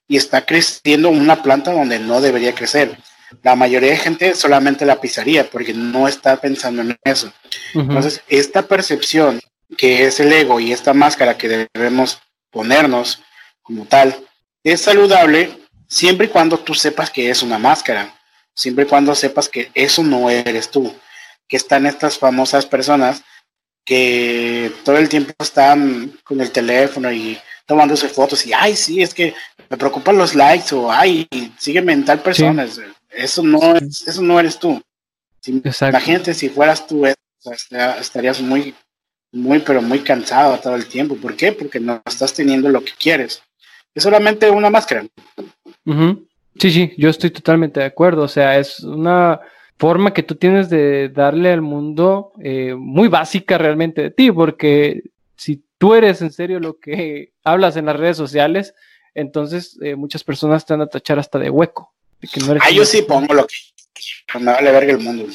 [0.09, 2.97] y está creciendo una planta donde no debería crecer.
[3.42, 7.32] La mayoría de gente solamente la pisaría porque no está pensando en eso.
[7.74, 9.40] Entonces, esta percepción
[9.76, 12.20] que es el ego y esta máscara que debemos
[12.51, 13.20] ponernos
[13.62, 14.16] como tal,
[14.62, 18.14] es saludable siempre y cuando tú sepas que es una máscara,
[18.55, 20.94] siempre y cuando sepas que eso no eres tú,
[21.49, 23.22] que están estas famosas personas
[23.87, 29.14] que todo el tiempo están con el teléfono y tomándose fotos y, ay, sí, es
[29.14, 29.32] que
[29.70, 31.26] me preocupan los likes o, ay,
[31.57, 32.66] sígueme en tal persona.
[33.11, 34.82] Eso, no es, eso no eres tú.
[35.47, 37.07] imagínate si fueras tú,
[38.01, 38.74] estarías muy,
[39.32, 41.16] muy, pero muy cansado todo el tiempo.
[41.16, 41.53] ¿Por qué?
[41.53, 43.41] Porque no estás teniendo lo que quieres.
[43.95, 45.07] Es solamente una máscara.
[46.59, 48.22] Sí, sí, yo estoy totalmente de acuerdo.
[48.22, 49.41] O sea, es una
[49.78, 55.02] forma que tú tienes de darle al mundo eh, muy básica realmente de ti, porque
[55.36, 58.74] si tú eres en serio lo que hablas en las redes sociales,
[59.14, 61.92] entonces eh, muchas personas te van a tachar hasta de hueco.
[62.60, 65.26] ah, yo sí pongo lo que me vale verga el mundo.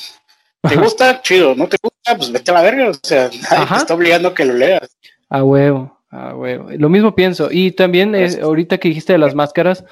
[0.61, 1.21] ¿Te gusta?
[1.21, 1.55] Chido.
[1.55, 2.15] ¿No te gusta?
[2.15, 2.89] Pues vete a la verga.
[2.89, 4.95] O sea, nadie te está obligando a que lo leas.
[5.29, 6.69] A huevo, a huevo.
[6.71, 7.49] Lo mismo pienso.
[7.51, 9.83] Y también, eh, ahorita que dijiste de las máscaras,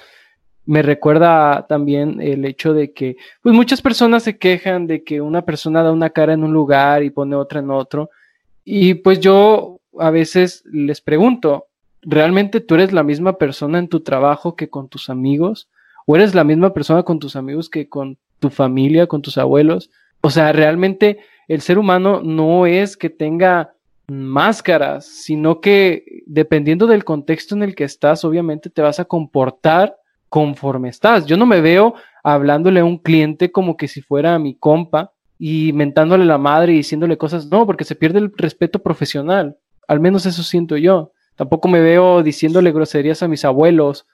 [0.69, 5.41] me recuerda también el hecho de que, pues muchas personas se quejan de que una
[5.41, 8.11] persona da una cara en un lugar y pone otra en otro.
[8.63, 11.65] Y pues yo a veces les pregunto,
[12.03, 15.69] ¿realmente tú eres la misma persona en tu trabajo que con tus amigos?
[16.05, 19.89] ¿O eres la misma persona con tus amigos que con tu familia, con tus abuelos?
[20.21, 21.17] O sea, realmente
[21.47, 23.73] el ser humano no es que tenga
[24.07, 29.95] máscaras, sino que dependiendo del contexto en el que estás, obviamente te vas a comportar
[30.29, 31.25] conforme estás.
[31.25, 35.73] Yo no me veo hablándole a un cliente como que si fuera mi compa y
[35.73, 39.57] mentándole la madre y diciéndole cosas, no, porque se pierde el respeto profesional.
[39.87, 41.13] Al menos eso siento yo.
[41.35, 44.05] Tampoco me veo diciéndole groserías a mis abuelos,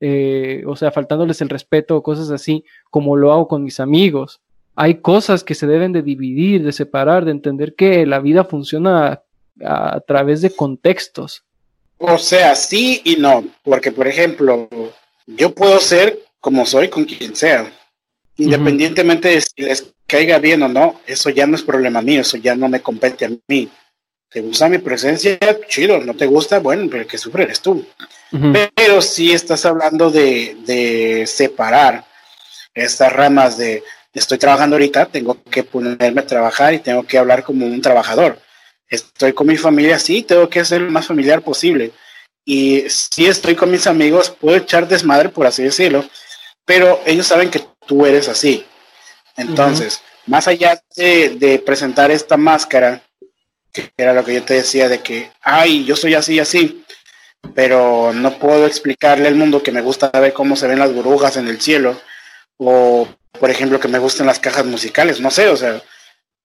[0.00, 4.42] eh, o sea, faltándoles el respeto o cosas así, como lo hago con mis amigos.
[4.76, 9.22] Hay cosas que se deben de dividir, de separar, de entender que la vida funciona
[9.64, 11.44] a través de contextos.
[11.98, 14.68] O sea, sí y no, porque por ejemplo,
[15.26, 17.72] yo puedo ser como soy con quien sea,
[18.36, 22.36] independientemente de si les caiga bien o no, eso ya no es problema mío, eso
[22.36, 23.68] ya no me compete a mí.
[24.28, 25.38] ¿Te gusta mi presencia?
[25.68, 26.58] Chido, ¿no te gusta?
[26.58, 27.86] Bueno, pero el que sufre eres tú.
[28.74, 32.04] Pero si estás hablando de, de separar
[32.74, 37.42] estas ramas de estoy trabajando ahorita, tengo que ponerme a trabajar y tengo que hablar
[37.42, 38.38] como un trabajador.
[38.88, 41.92] Estoy con mi familia, sí, tengo que ser lo más familiar posible.
[42.44, 46.04] Y si estoy con mis amigos, puedo echar desmadre, por así decirlo,
[46.64, 48.64] pero ellos saben que tú eres así.
[49.36, 53.02] Entonces, más allá de, presentar esta máscara,
[53.72, 56.84] que era lo que yo te decía de que, ay, yo soy así, así,
[57.54, 61.36] pero no puedo explicarle al mundo que me gusta ver cómo se ven las burbujas
[61.36, 62.00] en el cielo,
[62.56, 65.82] o por ejemplo que me gustan las cajas musicales, no sé, o sea,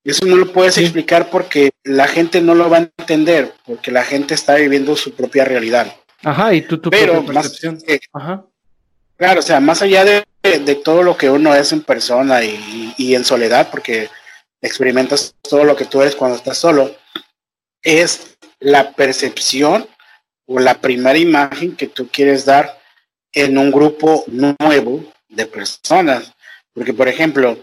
[0.03, 4.03] eso no lo puedes explicar porque la gente no lo va a entender, porque la
[4.03, 5.93] gente está viviendo su propia realidad.
[6.23, 7.79] Ajá, y tú tu Pero percepción.
[8.13, 8.45] Ajá.
[9.19, 13.25] Claro, o sea, más allá de, todo lo que uno es en persona y, en
[13.25, 14.09] soledad, porque
[14.61, 16.95] experimentas todo lo que tú eres cuando estás solo,
[17.81, 19.87] es la percepción
[20.45, 22.79] o la primera imagen que tú quieres dar
[23.33, 26.31] en un grupo nuevo de personas.
[26.73, 27.57] Porque, por ejemplo,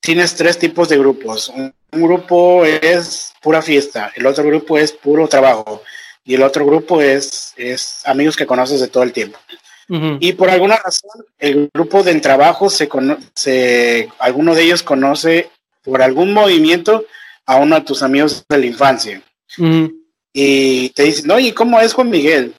[0.00, 1.48] tienes tres tipos de grupos.
[1.48, 5.82] Un, grupo es pura fiesta, el otro grupo es puro trabajo
[6.22, 9.38] y el otro grupo es, es amigos que conoces de todo el tiempo.
[10.20, 15.48] Y por alguna razón, el grupo del trabajo se conoce, alguno de ellos conoce
[15.82, 17.06] por algún movimiento
[17.46, 19.22] a uno de tus amigos de la infancia.
[20.30, 22.52] Y te dicen, oye, ¿cómo es Juan Miguel?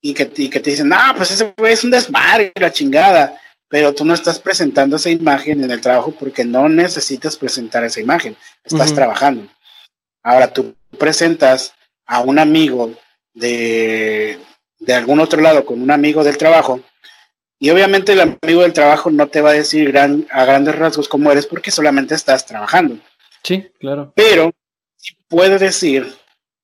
[0.00, 3.94] Y que, y que te dicen, ah, pues ese es un desmadre, la chingada pero
[3.94, 8.36] tú no estás presentando esa imagen en el trabajo porque no necesitas presentar esa imagen,
[8.64, 9.48] estás trabajando.
[10.22, 11.74] Ahora tú presentas
[12.06, 12.94] a un amigo
[13.34, 14.38] de,
[14.78, 16.80] de algún otro lado con un amigo del trabajo
[17.58, 21.08] y obviamente el amigo del trabajo no te va a decir gran, a grandes rasgos
[21.08, 22.98] cómo eres porque solamente estás trabajando.
[23.42, 24.12] Sí, claro.
[24.14, 24.52] Pero
[25.28, 26.06] puede decir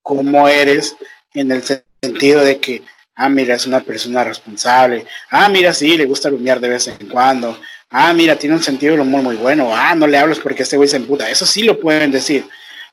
[0.02, 0.96] cómo eres
[1.34, 2.82] en el sentido de que
[3.16, 5.06] Ah, mira, es una persona responsable.
[5.30, 7.58] Ah, mira, sí, le gusta rumiar de vez en cuando.
[7.90, 9.70] Ah, mira, tiene un sentido del humor muy bueno.
[9.74, 11.30] Ah, no le hables porque este güey se emputa.
[11.30, 12.48] Eso sí lo pueden decir.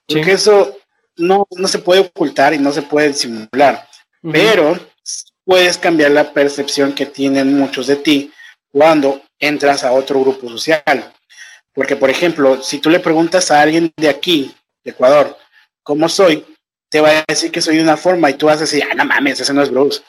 [0.07, 0.77] Porque eso
[1.17, 3.87] no, no se puede ocultar y no se puede disimular.
[4.31, 4.77] Pero
[5.43, 8.31] puedes cambiar la percepción que tienen muchos de ti
[8.71, 11.11] cuando entras a otro grupo social.
[11.73, 15.35] Porque, por ejemplo, si tú le preguntas a alguien de aquí, de Ecuador,
[15.81, 16.45] ¿cómo soy?
[16.91, 18.93] te va a decir que soy de una forma y tú vas a decir, ah,
[18.93, 20.01] no mames, ese no es Bruce.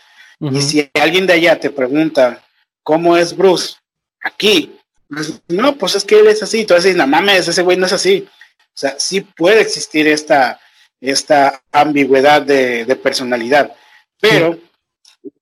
[0.50, 2.44] Y si alguien de allá te pregunta,
[2.82, 3.76] ¿cómo es Bruce?
[4.20, 4.76] Aquí,
[5.08, 6.64] pues, no, pues es que él es así.
[6.64, 8.26] Decir, no mames, ese güey no es así.
[8.74, 10.60] O sea, sí puede existir esta,
[11.00, 13.74] esta ambigüedad de, personalidad,
[14.20, 14.58] pero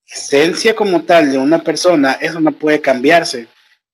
[0.06, 3.46] esencia como tal de una persona, eso no puede cambiarse,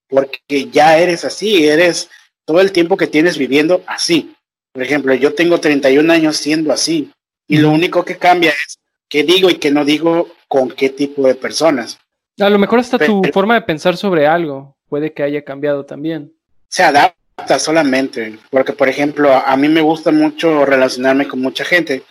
[0.09, 2.09] porque ya eres así, eres
[2.47, 4.35] todo el tiempo que tienes viviendo así.
[4.73, 7.11] Por ejemplo, yo tengo 31 años siendo así,
[7.47, 8.79] y lo único que cambia es
[9.09, 11.99] qué digo y qué no digo con qué tipo de personas.
[12.39, 16.35] A lo mejor hasta tu forma de pensar sobre algo puede que haya cambiado también.
[16.69, 22.03] Se adapta solamente, porque por ejemplo, a mí me gusta mucho relacionarme con mucha gente,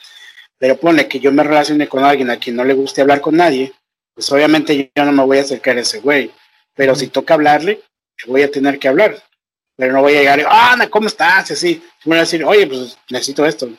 [0.57, 3.37] pero pone que yo me relacione con alguien a quien no le guste hablar con
[3.37, 3.73] nadie,
[4.13, 6.31] pues obviamente yo no me voy a acercar a ese güey,
[6.73, 7.81] pero si toca hablarle,
[8.27, 9.21] voy a tener que hablar,
[9.75, 11.49] pero no voy a llegar, ah, ¿cómo estás?
[11.49, 13.69] Y así, voy a decir, oye, pues necesito esto,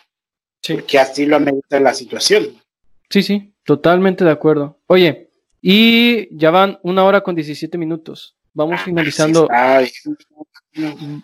[0.62, 0.78] Sí.
[0.78, 2.61] Que así lo amerita la situación.
[3.09, 4.78] Sí, sí, totalmente de acuerdo.
[4.86, 5.28] Oye,
[5.60, 8.36] y ya van una hora con 17 minutos.
[8.54, 9.48] Vamos ah, finalizando.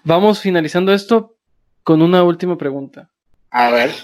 [0.05, 1.36] Vamos finalizando esto
[1.82, 3.11] con una última pregunta.
[3.51, 3.95] A ver.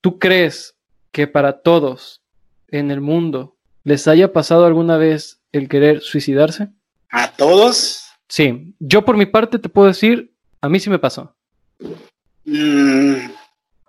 [0.00, 0.74] ¿Tú crees
[1.12, 2.22] que para todos
[2.68, 6.68] en el mundo les haya pasado alguna vez el querer suicidarse?
[7.10, 8.02] ¿A todos?
[8.28, 11.34] Sí, yo por mi parte te puedo decir, a mí sí me pasó.
[12.44, 13.30] Mm,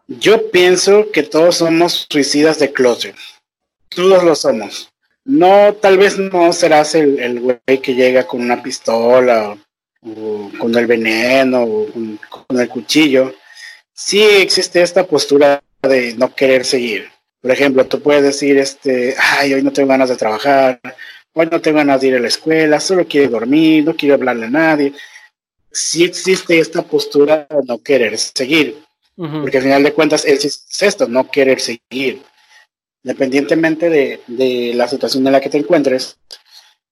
[0.07, 3.15] yo pienso que todos somos suicidas de closet.
[3.97, 4.91] Todos lo somos.
[5.25, 9.57] No, tal vez no serás el, el güey que llega con una pistola
[10.01, 11.87] o, con el veneno o
[12.29, 13.33] con, el cuchillo.
[13.91, 17.09] Sí existe esta postura de no querer seguir.
[17.41, 20.79] Por ejemplo, tú puedes decir, este, ay, hoy no tengo ganas de trabajar,
[21.33, 24.45] hoy no tengo ganas de ir a la escuela, solo quiero dormir, no quiero hablarle
[24.45, 24.93] a nadie.
[25.71, 28.77] Sí existe esta postura de no querer seguir.
[29.15, 32.21] Porque al final de cuentas es, esto, no querer seguir.
[33.07, 36.17] Independientemente de, la situación en la que te encuentres,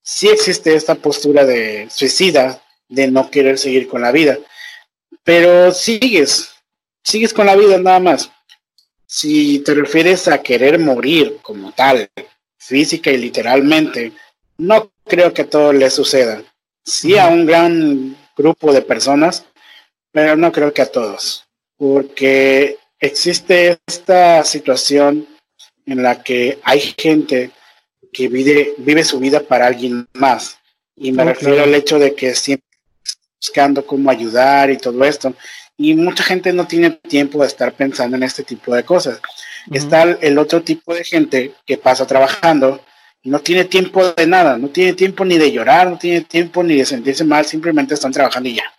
[0.01, 4.37] sí existe esta postura de suicida, de no querer seguir con la vida.
[5.25, 6.51] Pero sigues,
[7.03, 8.31] sigues con la vida nada más.
[9.05, 12.09] si te refieres a querer morir como tal,
[12.57, 14.13] física y literalmente,
[14.57, 16.41] no creo que todo le suceda.
[16.85, 19.43] Sí a un gran grupo de personas,
[20.13, 21.45] pero no creo que a todos,
[21.77, 25.34] porque existe esta situación
[25.85, 27.51] en la que hay gente
[28.11, 30.57] que vive, vive su vida para alguien más.
[30.95, 32.65] Y me refiero al hecho de que siempre
[33.39, 35.33] buscando cómo ayudar y todo esto.
[35.77, 39.19] Y mucha gente no tiene tiempo de estar pensando en este tipo de cosas.
[39.71, 42.81] Está el otro tipo de gente que pasa trabajando
[43.21, 46.63] y no tiene tiempo de nada, no tiene tiempo ni de llorar, no tiene tiempo
[46.63, 48.71] ni de sentirse mal, simplemente están trabajando y ya.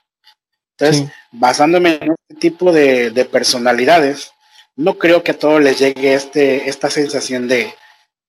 [0.79, 4.31] Entonces, basándome en este tipo de, de, personalidades,
[4.77, 7.73] no creo que a todos les llegue este, esta sensación de,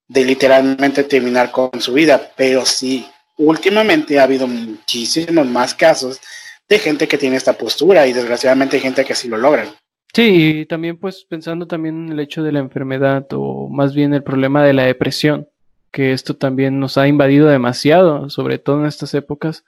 [0.08, 3.06] de literalmente terminar con su vida, pero sí,
[3.38, 6.20] últimamente ha habido muchísimos más casos
[6.68, 9.68] de gente que tiene esta postura y desgraciadamente hay gente que sí lo logran.
[10.14, 14.14] Sí, y también pues pensando también en el hecho de la enfermedad o más bien
[14.14, 15.48] el problema de la depresión,
[15.92, 19.64] que esto también nos ha invadido demasiado, sobre todo en estas épocas,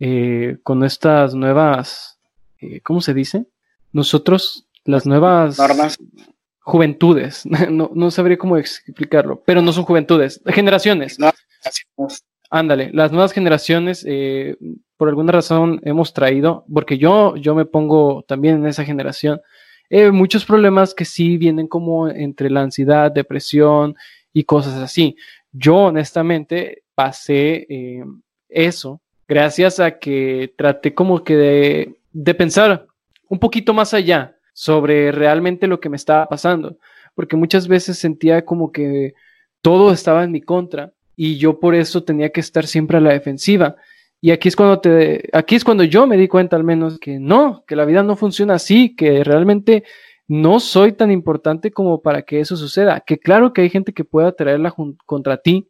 [0.00, 2.18] eh, con estas nuevas,
[2.60, 3.46] eh, ¿cómo se dice?
[3.92, 5.98] Nosotros, las nuevas normas.
[6.60, 11.18] Juventudes, no, no sabría cómo explicarlo, pero no son juventudes, generaciones.
[11.18, 11.30] No,
[12.50, 14.56] Ándale, las nuevas generaciones, eh,
[14.96, 19.40] por alguna razón hemos traído, porque yo, yo me pongo también en esa generación,
[19.90, 23.96] eh, muchos problemas que sí vienen como entre la ansiedad, depresión
[24.32, 25.16] y cosas así.
[25.52, 28.04] Yo honestamente pasé eh,
[28.48, 32.86] eso gracias a que traté como que de, de pensar
[33.28, 36.78] un poquito más allá sobre realmente lo que me estaba pasando,
[37.14, 39.12] porque muchas veces sentía como que
[39.60, 43.12] todo estaba en mi contra y yo por eso tenía que estar siempre a la
[43.12, 43.76] defensiva.
[44.20, 47.18] Y aquí es cuando te, aquí es cuando yo me di cuenta al menos que
[47.18, 49.84] no, que la vida no funciona así, que realmente
[50.26, 53.00] no soy tan importante como para que eso suceda.
[53.00, 54.74] Que claro que hay gente que pueda traerla
[55.04, 55.68] contra ti,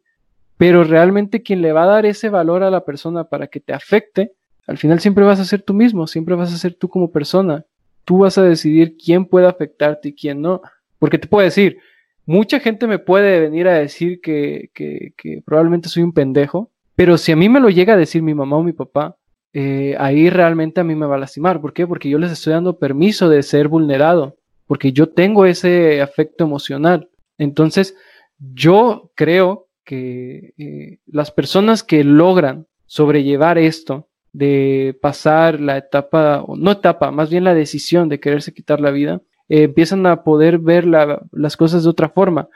[0.57, 3.73] pero realmente quien le va a dar ese valor a la persona para que te
[3.73, 4.33] afecte,
[4.67, 7.65] al final siempre vas a ser tú mismo, siempre vas a ser tú como persona.
[8.05, 10.61] Tú vas a decidir quién puede afectarte y quién no.
[10.99, 11.79] Porque te puedo decir,
[12.25, 17.31] Mucha gente me puede venir a decir que, que, probablemente soy un pendejo, pero si
[17.31, 19.15] a mí me lo llega a decir mi mamá o mi papá,
[19.53, 21.61] eh, ahí realmente a mí me va a lastimar.
[21.61, 21.85] ¿Por qué?
[21.85, 27.09] Porque yo les estoy dando permiso de ser vulnerado, porque yo tengo ese afecto emocional.
[27.37, 27.95] Entonces,
[28.39, 36.71] yo creo que eh, las personas que logran sobrellevar esto, de pasar la etapa, no
[36.71, 40.85] etapa, más bien la decisión de quererse quitar la vida, eh, empiezan a poder ver
[40.85, 42.49] las cosas de otra forma.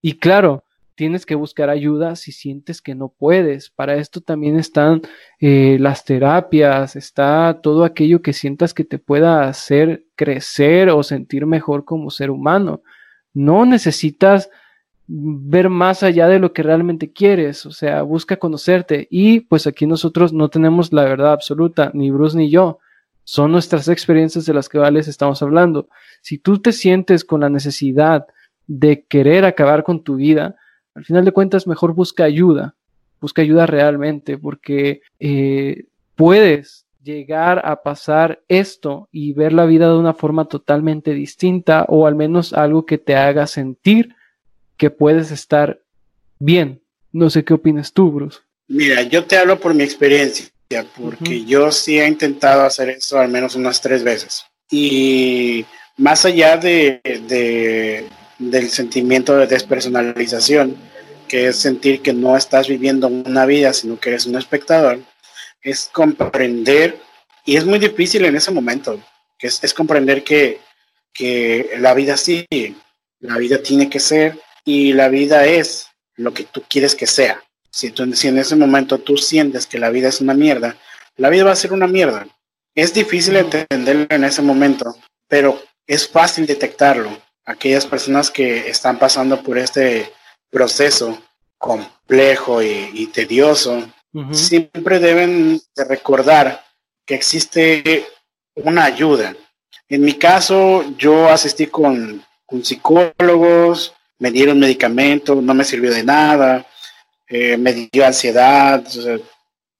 [0.00, 0.64] Y claro,
[0.94, 3.68] tienes que buscar ayuda si sientes que no puedes.
[3.68, 5.02] Para esto también están
[5.38, 11.44] eh, las terapias, está todo aquello que sientas que te pueda hacer crecer o sentir
[11.44, 12.80] mejor como ser humano.
[13.34, 14.48] No necesitas
[15.08, 19.86] ver más allá de lo que realmente quieres, o sea, busca conocerte y pues aquí
[19.86, 22.78] nosotros no tenemos la verdad absoluta, ni Bruce ni yo,
[23.24, 25.88] son nuestras experiencias de las que les estamos hablando.
[26.22, 28.26] Si tú te sientes con la necesidad
[28.66, 30.56] de querer acabar con tu vida,
[30.94, 32.74] al final de cuentas mejor busca ayuda,
[33.20, 35.84] busca ayuda realmente, porque eh,
[36.14, 42.06] puedes llegar a pasar esto y ver la vida de una forma totalmente distinta o
[42.06, 44.14] al menos algo que te haga sentir
[44.76, 45.80] que puedes estar
[46.38, 46.82] bien.
[47.12, 48.40] No sé qué opinas tú, Bruce.
[48.68, 50.50] Mira, yo te hablo por mi experiencia
[50.96, 54.44] porque yo sí he intentado hacer eso al menos unas tres veces.
[54.70, 55.64] Y
[55.96, 57.00] más allá de,
[58.38, 60.76] del sentimiento de despersonalización,
[61.28, 65.00] que es sentir que no estás viviendo una vida, sino que eres un espectador,
[65.62, 66.98] es comprender,
[67.44, 69.00] y es muy difícil en ese momento,
[69.38, 70.60] que es, comprender que,
[71.12, 72.74] que la vida sigue,
[73.20, 75.86] la vida tiene que ser, y la vida es
[76.16, 77.42] lo que tú quieres que sea.
[77.70, 80.76] Si, en ese momento tú sientes que la vida es una mierda,
[81.16, 82.26] la vida va a ser una mierda.
[82.74, 84.96] Es difícil entenderlo en ese momento,
[85.28, 87.16] pero es fácil detectarlo.
[87.44, 90.12] Aquellas personas que están pasando por este
[90.50, 91.22] proceso
[91.56, 93.86] complejo y, tedioso,
[94.32, 96.64] siempre deben de recordar
[97.04, 98.06] que existe
[98.56, 99.36] una ayuda.
[99.88, 106.04] En mi caso, yo asistí con, con psicólogos, me dieron medicamentos, no me sirvió de
[106.04, 106.66] nada
[107.28, 108.84] eh, me dio ansiedad,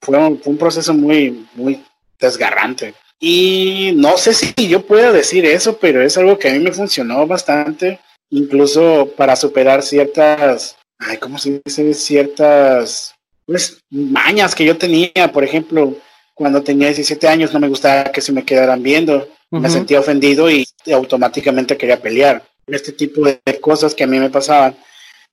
[0.01, 1.83] fue, un, proceso muy, muy
[2.19, 2.95] desgarrante.
[3.21, 6.73] Y no sé si yo puedo decir eso, pero es algo que a mí me
[6.73, 8.01] funcionó bastante,
[8.31, 11.95] incluso para superar ciertas, ay, ¿cómo se dice?
[11.95, 13.15] Ciertas,
[13.47, 15.95] pues, mañas que yo tenía, por ejemplo,
[16.35, 20.51] cuando tenía 17 años no me gustaba que se me quedaran viendo, me sentía ofendido
[20.51, 22.43] y automáticamente quería pelear.
[22.67, 24.77] Este tipo de cosas que a mí me pasaban,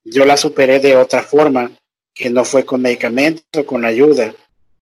[0.04, 1.70] yo las superé de otra forma,
[2.14, 4.34] que no fue con medicamento, con ayuda.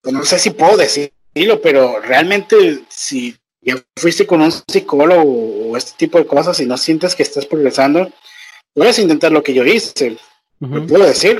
[0.03, 5.93] No sé si puedo decirlo, pero realmente si ya fuiste con un psicólogo o este
[5.97, 8.11] tipo de cosas y no sientes que estás progresando,
[8.73, 10.17] puedes intentar lo que yo hice.
[10.59, 11.39] puedo decir?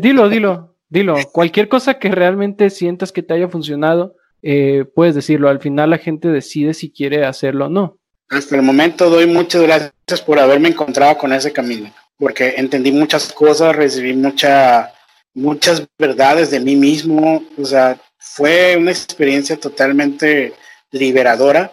[0.00, 1.16] dilo, dilo, dilo.
[1.32, 5.48] Cualquier cosa que realmente sientas que te haya funcionado, eh, puedes decirlo.
[5.48, 7.99] Al final la gente decide si quiere hacerlo o no.
[8.30, 13.32] Hasta el momento doy muchas gracias por haberme encontrado con ese camino, porque entendí muchas
[13.32, 14.92] cosas, recibí mucha,
[15.34, 17.42] muchas verdades de mí mismo.
[17.58, 20.54] O sea, fue una experiencia totalmente
[20.92, 21.72] liberadora.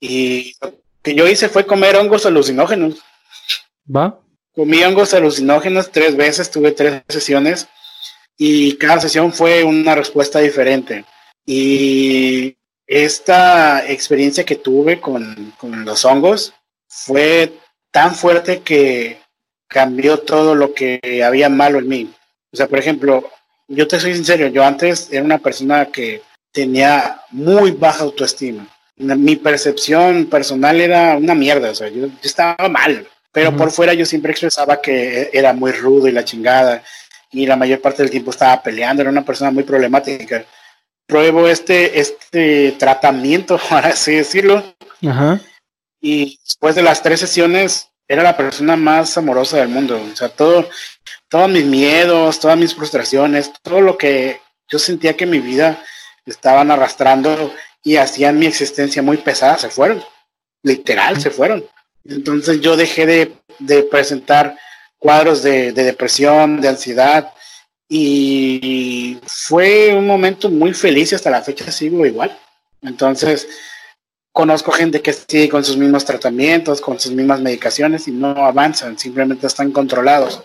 [0.00, 2.96] Y lo que yo hice fue comer hongos alucinógenos.
[3.94, 4.18] ¿Va?
[4.54, 7.68] Comí hongos alucinógenos tres veces, tuve tres sesiones
[8.38, 11.04] y cada sesión fue una respuesta diferente.
[11.44, 12.56] Y
[12.90, 16.52] esta experiencia que tuve con, con los hongos
[16.88, 17.52] fue
[17.92, 19.20] tan fuerte que
[19.68, 22.10] cambió todo lo que había malo en mí.
[22.52, 23.30] O sea, por ejemplo,
[23.68, 28.66] yo te soy sincero, yo antes era una persona que tenía muy baja autoestima.
[28.96, 34.04] Mi percepción personal era una mierda, o sea, yo, estaba mal, pero por fuera yo
[34.04, 36.82] siempre expresaba que era muy rudo y la chingada,
[37.30, 40.44] y la mayor parte del tiempo estaba peleando, era una persona muy problemática.
[41.10, 44.62] Pruebo este, este tratamiento, por así decirlo,
[46.00, 50.28] y después de las tres sesiones era la persona más amorosa del mundo, o sea,
[50.28, 50.68] todo,
[51.28, 55.82] todos mis miedos, todas mis frustraciones, todo lo que yo sentía que mi vida
[56.26, 60.02] estaban arrastrando y hacían mi existencia muy pesada, se fueron,
[60.62, 61.64] literal, se fueron.
[62.04, 63.06] Entonces yo dejé
[63.58, 64.56] de, presentar
[64.98, 67.32] cuadros de, depresión, de ansiedad,
[67.92, 72.38] y fue un momento muy feliz y hasta la fecha sigo igual.
[72.82, 73.48] Entonces,
[74.30, 78.96] conozco gente que sigue con sus mismos tratamientos, con sus mismas medicaciones y no avanzan,
[78.96, 80.40] simplemente están controlados.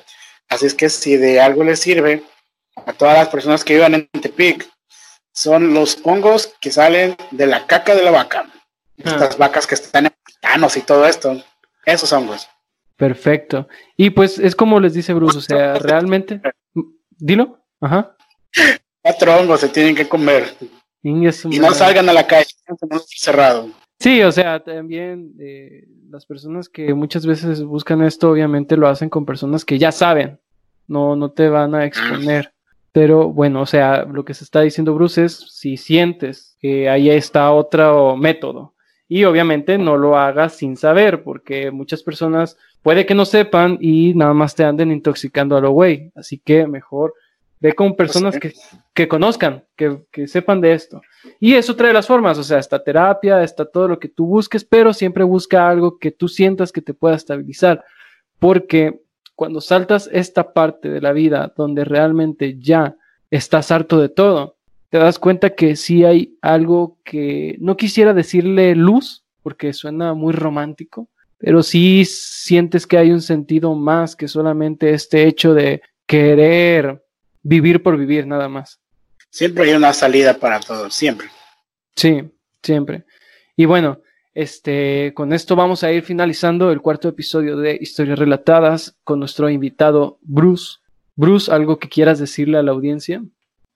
[0.50, 2.24] Así es que si de algo les sirve
[2.84, 4.68] a todas las personas que vivan en Tepic,
[5.32, 8.52] son los hongos que salen de la caca de la vaca.
[8.98, 9.38] Estas ah.
[9.38, 11.44] vacas que están en pantanos y todo esto.
[11.86, 12.48] Esos hongos.
[12.96, 13.68] Perfecto.
[13.98, 16.42] Y pues es como les dice Bruce, o sea, realmente.
[17.18, 17.60] Dilo.
[17.80, 18.16] Ajá.
[19.02, 20.56] Cuatro hongos se tienen que comer.
[21.02, 21.12] Y
[21.60, 22.50] no salgan a la calle,
[23.08, 23.70] cerrado.
[24.00, 29.10] Sí, o sea, también eh, las personas que muchas veces buscan esto, obviamente lo hacen
[29.10, 30.40] con personas que ya saben,
[30.88, 32.54] no, no te van a exponer.
[32.92, 37.10] Pero bueno, o sea, lo que se está diciendo Bruce es si sientes que ahí
[37.10, 38.75] está otro método.
[39.08, 44.14] Y obviamente no lo hagas sin saber, porque muchas personas puede que no sepan y
[44.16, 46.12] nada más te anden intoxicando a lo güey.
[46.16, 47.14] Así que mejor
[47.60, 48.54] ve con personas que,
[48.94, 51.02] que conozcan, que, que, sepan de esto.
[51.40, 54.64] Y eso trae las formas, o sea, está terapia, está todo lo que tú busques,
[54.64, 57.84] pero siempre busca algo que tú sientas que te pueda estabilizar.
[58.40, 59.02] Porque
[59.36, 62.96] cuando saltas esta parte de la vida donde realmente ya
[63.30, 64.55] estás harto de todo,
[64.96, 70.32] te das cuenta que sí hay algo que no quisiera decirle luz, porque suena muy
[70.32, 77.04] romántico, pero sí sientes que hay un sentido más que solamente este hecho de querer
[77.44, 78.80] vivir por vivir nada más.
[79.30, 81.28] Siempre hay una salida para todo, siempre.
[81.94, 82.24] Sí,
[82.64, 83.04] siempre.
[83.58, 84.00] Y bueno,
[84.34, 89.50] este, con esto vamos a ir finalizando el cuarto episodio de Historias Relatadas con nuestro
[89.50, 90.78] invitado Bruce.
[91.18, 93.22] Bruce, ¿algo que quieras decirle a la audiencia?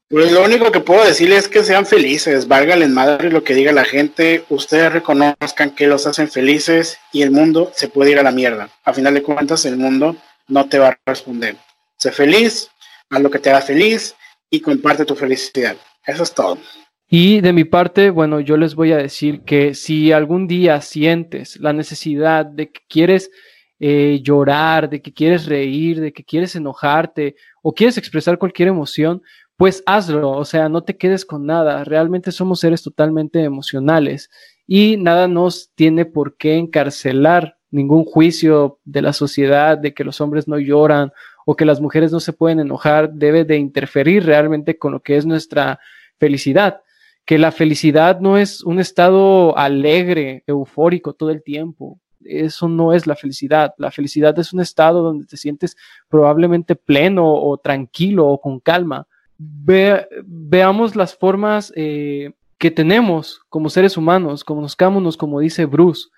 [0.09, 3.71] Pues lo único que puedo decirles es que sean felices, válgales madre lo que diga
[3.71, 8.23] la gente, ustedes reconozcan que los hacen felices y el mundo se puede ir a
[8.23, 8.69] la mierda.
[8.83, 10.15] A final de cuentas, el mundo
[10.47, 11.57] no te va a responder.
[11.95, 12.71] Sé feliz,
[13.11, 14.15] haz lo que te haga feliz
[14.49, 15.77] y comparte tu felicidad.
[16.03, 16.57] Eso es todo.
[17.07, 21.59] Y de mi parte, bueno, yo les voy a decir que si algún día sientes
[21.59, 23.29] la necesidad de que quieres
[23.79, 29.21] eh, llorar, de que quieres reír, de que quieres enojarte o quieres expresar cualquier emoción,
[29.59, 31.83] pues hazlo, o sea, no te quedes con nada.
[31.83, 34.29] Realmente somos seres totalmente emocionales
[34.65, 40.21] y nada nos tiene por qué encarcelar ningún juicio de la sociedad de que los
[40.21, 41.11] hombres no lloran
[41.45, 45.17] o que las mujeres no se pueden enojar debe de interferir realmente con lo que
[45.17, 45.81] es nuestra
[46.17, 46.79] felicidad
[47.25, 51.99] que la felicidad no es un estado alegre, eufórico todo el tiempo.
[52.23, 53.75] Eso no es la felicidad.
[53.77, 55.77] La felicidad es un estado donde te sientes
[56.07, 59.05] probablemente pleno o tranquilo o con calma.
[59.39, 66.09] Veamos las formas eh, que tenemos como seres humanos, conozcámonos como dice Bruce.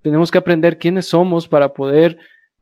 [0.00, 2.18] Tenemos que aprender quiénes somos para poder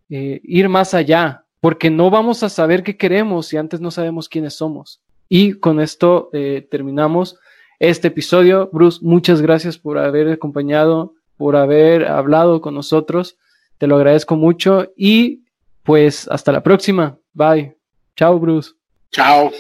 [0.09, 4.29] eh, ir más allá, porque no vamos a saber qué queremos si antes no sabemos
[4.29, 5.01] quiénes somos.
[5.29, 7.39] Y con esto eh, terminamos
[7.79, 8.71] este episodio.
[8.73, 13.37] Bruce, muchas gracias por haber acompañado, por haber hablado con nosotros.
[13.77, 15.43] Te lo agradezco mucho y
[15.83, 17.19] pues hasta la próxima.
[17.35, 17.77] Bye.
[18.17, 18.73] Chao, Bruce.
[19.11, 19.53] Chao.